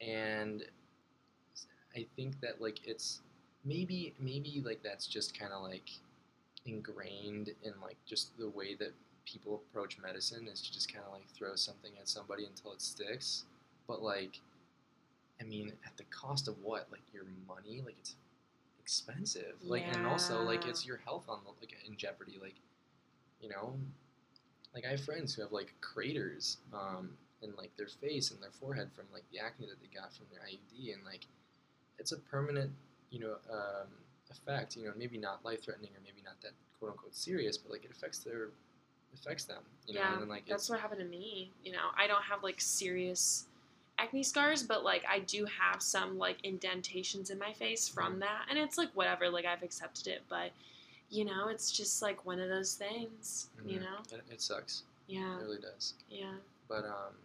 [0.01, 0.63] And
[1.95, 3.21] I think that like it's
[3.63, 5.89] maybe maybe like that's just kind of like
[6.65, 8.93] ingrained in like just the way that
[9.25, 12.81] people approach medicine is to just kind of like throw something at somebody until it
[12.81, 13.43] sticks.
[13.87, 14.39] But like,
[15.39, 16.87] I mean, at the cost of what?
[16.91, 17.81] Like your money?
[17.83, 18.15] Like it's
[18.79, 19.55] expensive.
[19.63, 22.37] Like and also like it's your health on like in jeopardy.
[22.41, 22.55] Like,
[23.41, 23.73] you know,
[24.73, 27.11] like I have friends who have like craters um,
[27.41, 30.27] in like their face and their forehead from like the acne that they got from
[30.31, 31.25] their IUD, and like
[31.99, 32.71] it's a permanent,
[33.09, 33.87] you know, um,
[34.29, 34.75] effect.
[34.75, 37.85] You know, maybe not life threatening or maybe not that quote unquote serious, but like
[37.85, 38.49] it affects their
[39.13, 39.63] affects them.
[39.87, 41.51] You know, yeah, and then like that's what happened to me.
[41.63, 43.47] You know, I don't have like serious
[43.97, 48.19] acne scars, but like I do have some like indentations in my face from Mhm.
[48.19, 49.29] that, and it's like whatever.
[49.29, 50.51] Like I've accepted it, but
[51.09, 53.49] you know, it's just like one of those things.
[53.65, 53.83] You Mhm.
[53.83, 54.83] know, it, it sucks.
[55.07, 55.95] yeah, It really does.
[56.09, 56.35] yeah.
[56.69, 57.15] But um,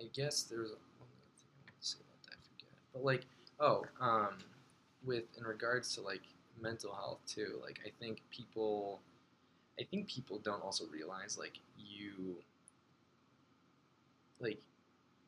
[0.00, 0.78] I guess there's one
[1.10, 2.36] other thing I want to say about that.
[2.36, 2.68] I forget.
[2.94, 3.26] But like,
[3.60, 4.38] oh, um,
[5.04, 6.22] with in regards to like
[6.60, 9.00] mental health too, like I think people,
[9.80, 12.36] I think people don't also realize like you,
[14.40, 14.58] like,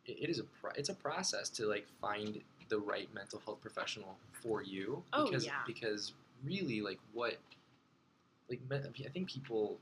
[0.06, 3.60] it, it is a pro- it's a process to like find the right mental health
[3.60, 5.02] professional for you.
[5.12, 5.52] Oh, because, yeah.
[5.66, 6.12] Because
[6.44, 7.38] really, like what,
[8.50, 9.78] like I think people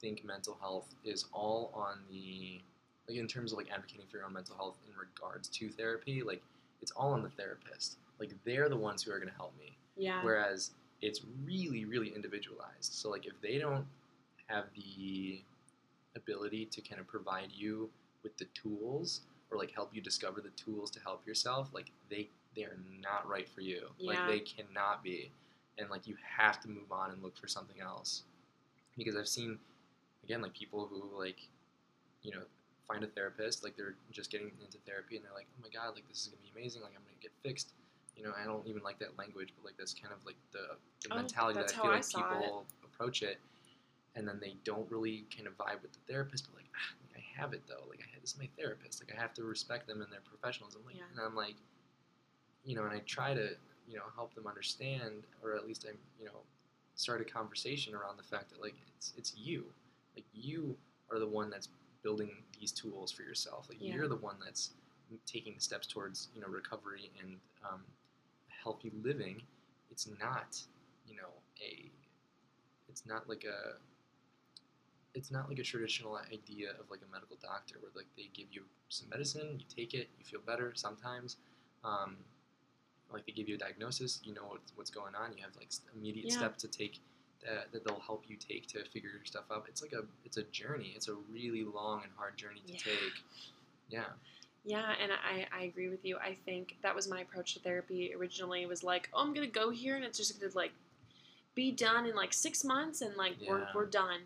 [0.00, 2.60] think mental health is all on the
[3.08, 6.22] like in terms of like advocating for your own mental health in regards to therapy
[6.22, 6.42] like
[6.82, 9.72] it's all on the therapist like they're the ones who are going to help me
[9.96, 10.22] Yeah.
[10.24, 13.86] whereas it's really really individualized so like if they don't
[14.52, 15.40] have the
[16.16, 17.88] ability to kind of provide you
[18.22, 22.28] with the tools or like help you discover the tools to help yourself like they
[22.54, 23.88] they are not right for you.
[23.98, 24.12] Yeah.
[24.12, 25.30] like they cannot be.
[25.78, 28.22] And like you have to move on and look for something else.
[28.96, 29.58] Because i've seen
[30.24, 31.40] again like people who like
[32.22, 32.42] you know
[32.86, 35.94] find a therapist like they're just getting into therapy and they're like oh my god
[35.94, 36.82] like this is gonna be amazing.
[36.82, 37.72] Like i'm gonna get fixed.
[38.16, 40.76] You know i don't even like that language but like that's kind of like the,
[41.08, 42.40] the Oh, mentality that i feel I like saw it.
[42.42, 43.38] people approach it
[44.16, 47.22] and then they don't really kind of vibe with the therapist but like, ah, like
[47.22, 47.84] i have it though.
[47.88, 49.02] Like i this is my therapist.
[49.02, 51.02] Like i have to respect them and their professionalism like Yeah.
[51.12, 51.56] and i'm like
[52.64, 53.50] you know and i try to
[53.88, 56.40] you know help them understand or at least I'm you know
[56.94, 59.64] start a conversation around the fact that like it's it's you.
[60.14, 60.76] Like you
[61.10, 61.68] are the one that's
[62.02, 63.66] building these tools for yourself.
[63.68, 63.94] Like Yeah.
[63.96, 64.70] you're the one that's
[65.26, 67.36] taking steps towards you know recovery and
[67.68, 67.80] um,
[68.48, 69.42] healthy living.
[69.90, 70.60] It's not
[71.08, 71.28] you know
[71.60, 71.90] a
[72.88, 73.76] it's not like a
[75.14, 78.46] it's not like a traditional idea of like a medical doctor where like they give
[78.50, 81.36] you some medicine you take it you feel better sometimes
[81.84, 82.16] um,
[83.12, 85.68] like they give you a diagnosis you know what's, what's going on you have like
[85.96, 86.36] immediate Yeah.
[86.36, 86.98] steps to take
[87.44, 90.36] that, that they'll help you take to figure your stuff out it's like a it's
[90.36, 92.78] a journey it's a really long and hard journey to Yeah.
[92.78, 93.22] take
[93.90, 94.04] yeah
[94.64, 96.18] Yeah, and I, I agree with you.
[96.18, 99.70] I think that was my approach to therapy originally was like, oh, I'm gonna go
[99.70, 100.72] here and it's just gonna like
[101.56, 104.20] be done in like six months and like we're, we're done.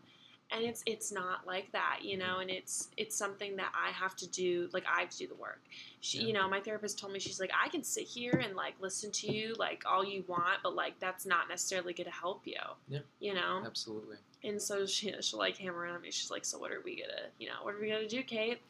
[0.52, 2.26] And it's it's not like that, you mm-hmm.
[2.26, 5.26] know, and it's it's something that I have to do like I have to do
[5.26, 5.60] the work.
[6.00, 6.26] She Yeah.
[6.26, 9.10] you know, my therapist told me she's like, I can sit here and like listen
[9.12, 12.54] to you like all you want, but like that's not necessarily gonna help you.
[12.88, 13.00] Yeah.
[13.18, 13.62] You know?
[13.66, 16.10] absolutely And so she she'll like hammer on me.
[16.12, 18.60] She's like, "So what are we gonna, you know, what are we gonna do, Kate?"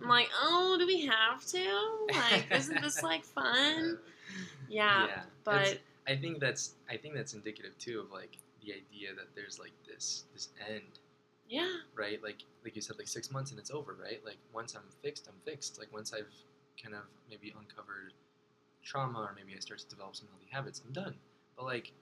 [0.00, 2.06] I'm like, "Oh, do we have to?
[2.30, 3.98] Like, isn't this like fun?"
[4.68, 8.72] Yeah, yeah but It's- I think that's I think that's indicative too of like the
[8.72, 10.82] idea that there's like this this end,
[11.48, 12.22] yeah, right?
[12.22, 14.20] Like like you said, like six months and it's over, right?
[14.24, 15.78] Like once I'm fixed, I'm fixed.
[15.78, 16.32] Like once I've
[16.82, 18.12] kind of maybe uncovered
[18.82, 21.14] trauma or maybe I start to develop some healthy habits, I'm done.
[21.56, 21.92] But like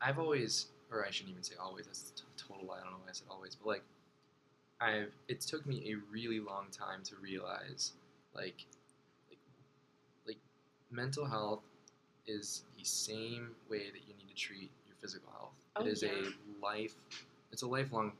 [0.00, 1.86] I've always, or I shouldn't even say always.
[1.86, 2.78] That's a t- total lie.
[2.78, 3.82] I don't know why I said always, but like
[4.80, 7.92] I've it took me a really long time to realize
[8.34, 8.64] like
[9.28, 9.38] like
[10.26, 10.38] like
[10.90, 11.60] mental health
[12.26, 15.52] is the same way that you need to treat your physical health.
[15.76, 16.10] Oh, it is yeah.
[16.10, 16.94] a life
[17.52, 18.12] it's a lifelong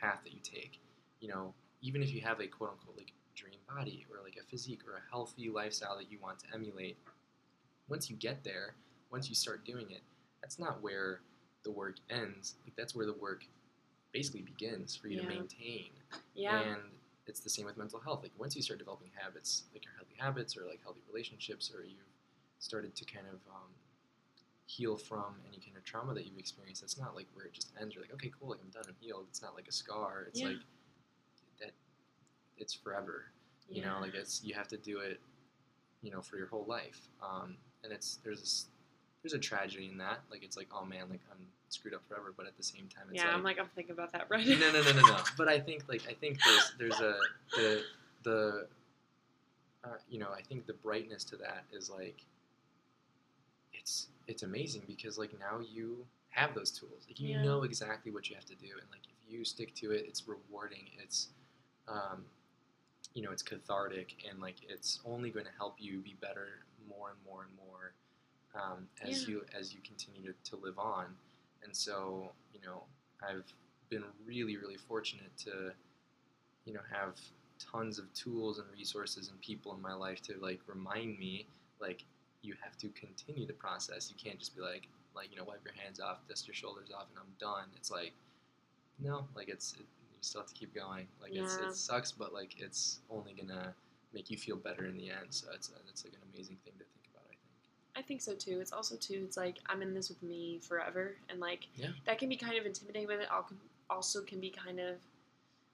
[0.00, 0.80] path that you take.
[1.20, 4.44] You know, even if you have a quote unquote like dream body or like a
[4.50, 6.96] physique or a healthy lifestyle that you want to emulate.
[7.88, 8.74] Once you get there,
[9.12, 10.00] once you start doing it,
[10.40, 11.20] that's not where
[11.62, 12.54] the work ends.
[12.64, 13.44] Like that's where the work
[14.12, 15.90] basically begins for you to maintain.
[16.34, 16.60] Yeah.
[16.60, 16.80] And
[17.26, 18.20] it's the same with mental health.
[18.22, 21.84] Like once you start developing habits, like your healthy habits or like healthy relationships, or
[21.84, 21.98] you've
[22.58, 23.70] started to kind of um,
[24.66, 27.72] heal from any kind of trauma that you've experienced, that's not like where it just
[27.80, 27.94] ends.
[27.94, 29.26] You're like, okay, cool, like I'm done, I'm healed.
[29.28, 30.24] It's not like a scar.
[30.28, 30.48] It's Yeah.
[30.48, 30.58] like
[31.60, 31.70] that.
[32.58, 33.26] It's forever.
[33.68, 35.20] You know, like it's you have to do it,
[36.02, 37.00] you know, for your whole life.
[37.20, 38.66] Um, and it's there's this,
[39.22, 40.20] there's a tragedy in that.
[40.30, 42.32] Like it's like, oh man, like I'm screwed up forever.
[42.36, 44.46] But at the same time, it's yeah, like, I'm like I'm thinking about that right
[44.46, 45.18] no, no, no, no, no.
[45.36, 47.16] But I think like I think there's there's a
[47.56, 47.82] the
[48.22, 48.66] the
[49.84, 52.24] uh, you know I think the brightness to that is like
[53.72, 57.06] it's it's amazing because like now you have those tools.
[57.08, 57.42] Like you Yeah.
[57.42, 60.26] know exactly what you have to do, and like if you stick to it, it's
[60.28, 60.88] rewarding.
[61.02, 61.28] It's
[61.88, 62.24] um,
[63.14, 67.10] you know it's cathartic, and like it's only going to help you be better more
[67.10, 67.94] and more and more
[68.54, 69.28] um, as Yeah.
[69.28, 71.06] you as you continue to, to live on.
[71.64, 72.84] And so, you know,
[73.22, 73.44] I've
[73.88, 75.72] been really, really fortunate to,
[76.64, 77.18] you know, have
[77.58, 81.46] tons of tools and resources and people in my life to like remind me,
[81.80, 82.04] like,
[82.46, 84.10] you have to continue the process.
[84.10, 86.90] You can't just be like, like, you know, wipe your hands off, dust your shoulders
[86.96, 87.68] off, and I'm done.
[87.76, 88.12] It's like,
[88.98, 91.06] no, like it's it, you still have to keep going.
[91.20, 93.74] Like it's it sucks, but like it's only gonna
[94.14, 95.26] make you feel better in the end.
[95.30, 97.24] So it's it's like an amazing thing to think about.
[97.26, 97.40] I think.
[97.96, 98.60] I think so too.
[98.60, 99.22] It's also too.
[99.24, 101.88] It's like I'm in this with me forever, and like Yeah.
[102.06, 103.08] that can be kind of intimidating.
[103.08, 103.28] But it
[103.90, 104.96] also can be kind of,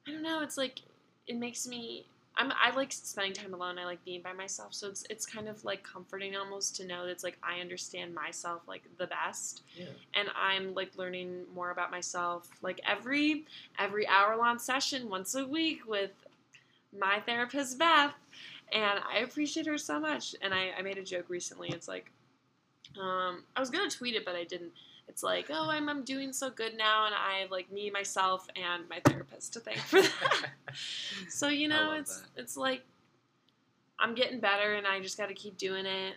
[0.09, 0.41] I don't know.
[0.43, 0.81] It's like
[1.27, 2.07] it makes me.
[2.37, 2.53] I'm.
[2.53, 3.79] I like spending time alone.
[3.79, 4.75] I like being by myself.
[4.75, 8.15] So it's it's kind of like comforting almost to know that it's like I understand
[8.15, 9.87] myself like the best, Yeah.
[10.15, 13.45] and I'm like learning more about myself like every
[13.79, 16.13] every hour long session once a week with
[16.99, 18.13] my therapist Beth
[18.73, 22.11] and I appreciate her so much and I, I made a joke recently it's like
[23.01, 24.73] um, I was gonna tweet it but I didn't
[25.13, 28.49] it's like oh I'm, I'm doing so good now and I have like me myself
[28.57, 30.47] and my therapist to thank for that
[31.29, 32.29] so you know it's that.
[32.41, 32.83] it's like
[33.99, 36.15] I'm getting better and I just got to keep doing it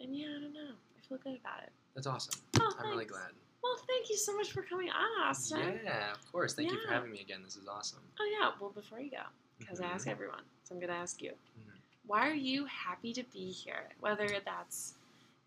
[0.00, 2.34] and yeah I don't know I feel good about it That's awesome.
[2.58, 3.30] oh, I'm really glad.
[3.62, 5.78] Well, thank you so much for coming on, Austin.
[5.84, 6.52] Yeah, of course.
[6.54, 7.42] Thank you for having me again.
[7.44, 8.00] This is awesome.
[8.18, 8.50] Oh yeah.
[8.60, 9.22] Well, before you go,
[9.60, 9.94] because I Mhm.
[9.94, 11.78] ask everyone, so I'm gonna ask you, Mhm.
[12.04, 13.90] why are you happy to be here?
[14.00, 14.94] Whether that's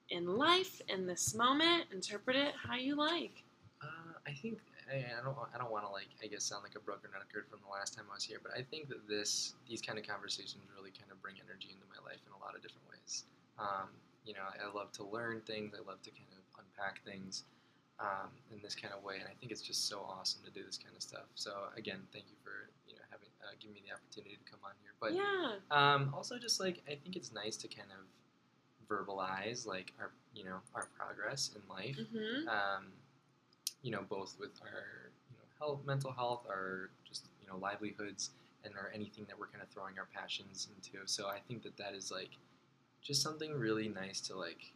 [0.10, 3.44] in life, in this moment, interpret it how you like.
[3.82, 4.60] Uh, I think
[4.92, 5.38] I, I don't.
[5.54, 6.10] I don't want to like.
[6.24, 8.54] I guess sound like a broken record from the last time I was here, but
[8.54, 11.98] I think that this, these kind of conversations really kind of bring energy into my
[12.06, 13.26] life in a lot of different ways.
[13.58, 13.90] Um,
[14.26, 15.74] you know, I love to learn things.
[15.74, 17.46] I love to kind of unpack things
[18.00, 20.66] um, in this kind of way, and I think it's just so awesome to do
[20.66, 21.30] this kind of stuff.
[21.34, 24.62] So again, thank you for you know having uh, giving me the opportunity to come
[24.62, 24.94] on here.
[25.02, 25.62] But yeah.
[25.74, 28.06] Um, also, just like I think it's nice to kind of
[28.88, 31.98] verbalize like our you know our progress in life.
[31.98, 32.48] Mm-hmm.
[32.48, 32.86] Um,
[33.82, 38.32] you know, both with our you know health, mental health, our just you know livelihoods,
[38.64, 41.06] and or anything that we're kind of throwing our passions into.
[41.06, 42.32] So I think that that is like
[43.02, 44.74] just something really nice to like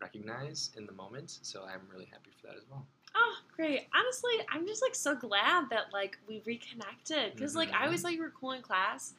[0.00, 1.38] recognize in the moment.
[1.42, 2.86] So I'm really happy for that as well.
[3.14, 3.88] Oh, great.
[3.94, 8.02] Honestly, I'm just like so glad that like we reconnected because like I always Mhm.
[8.04, 9.14] thought you were cool in class.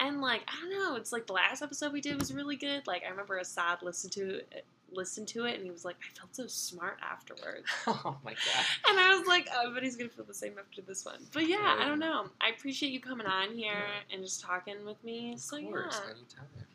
[0.00, 2.86] And like I don't know, it's like the last episode we did was really good.
[2.86, 6.16] Like I remember Assad listened to it, listened to it, and he was like, "I
[6.18, 8.64] felt so smart afterwards." oh my god.
[8.88, 11.18] And I was like, oh, but he's gonna feel the same after this one.
[11.32, 12.26] But yeah, I don't know.
[12.40, 14.14] I appreciate you coming on here Yeah.
[14.14, 15.32] and just talking with me.
[15.32, 16.10] Of so course, yeah.
[16.12, 16.66] anytime.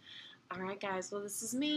[0.51, 1.11] All right, guys.
[1.11, 1.71] Well, this is me.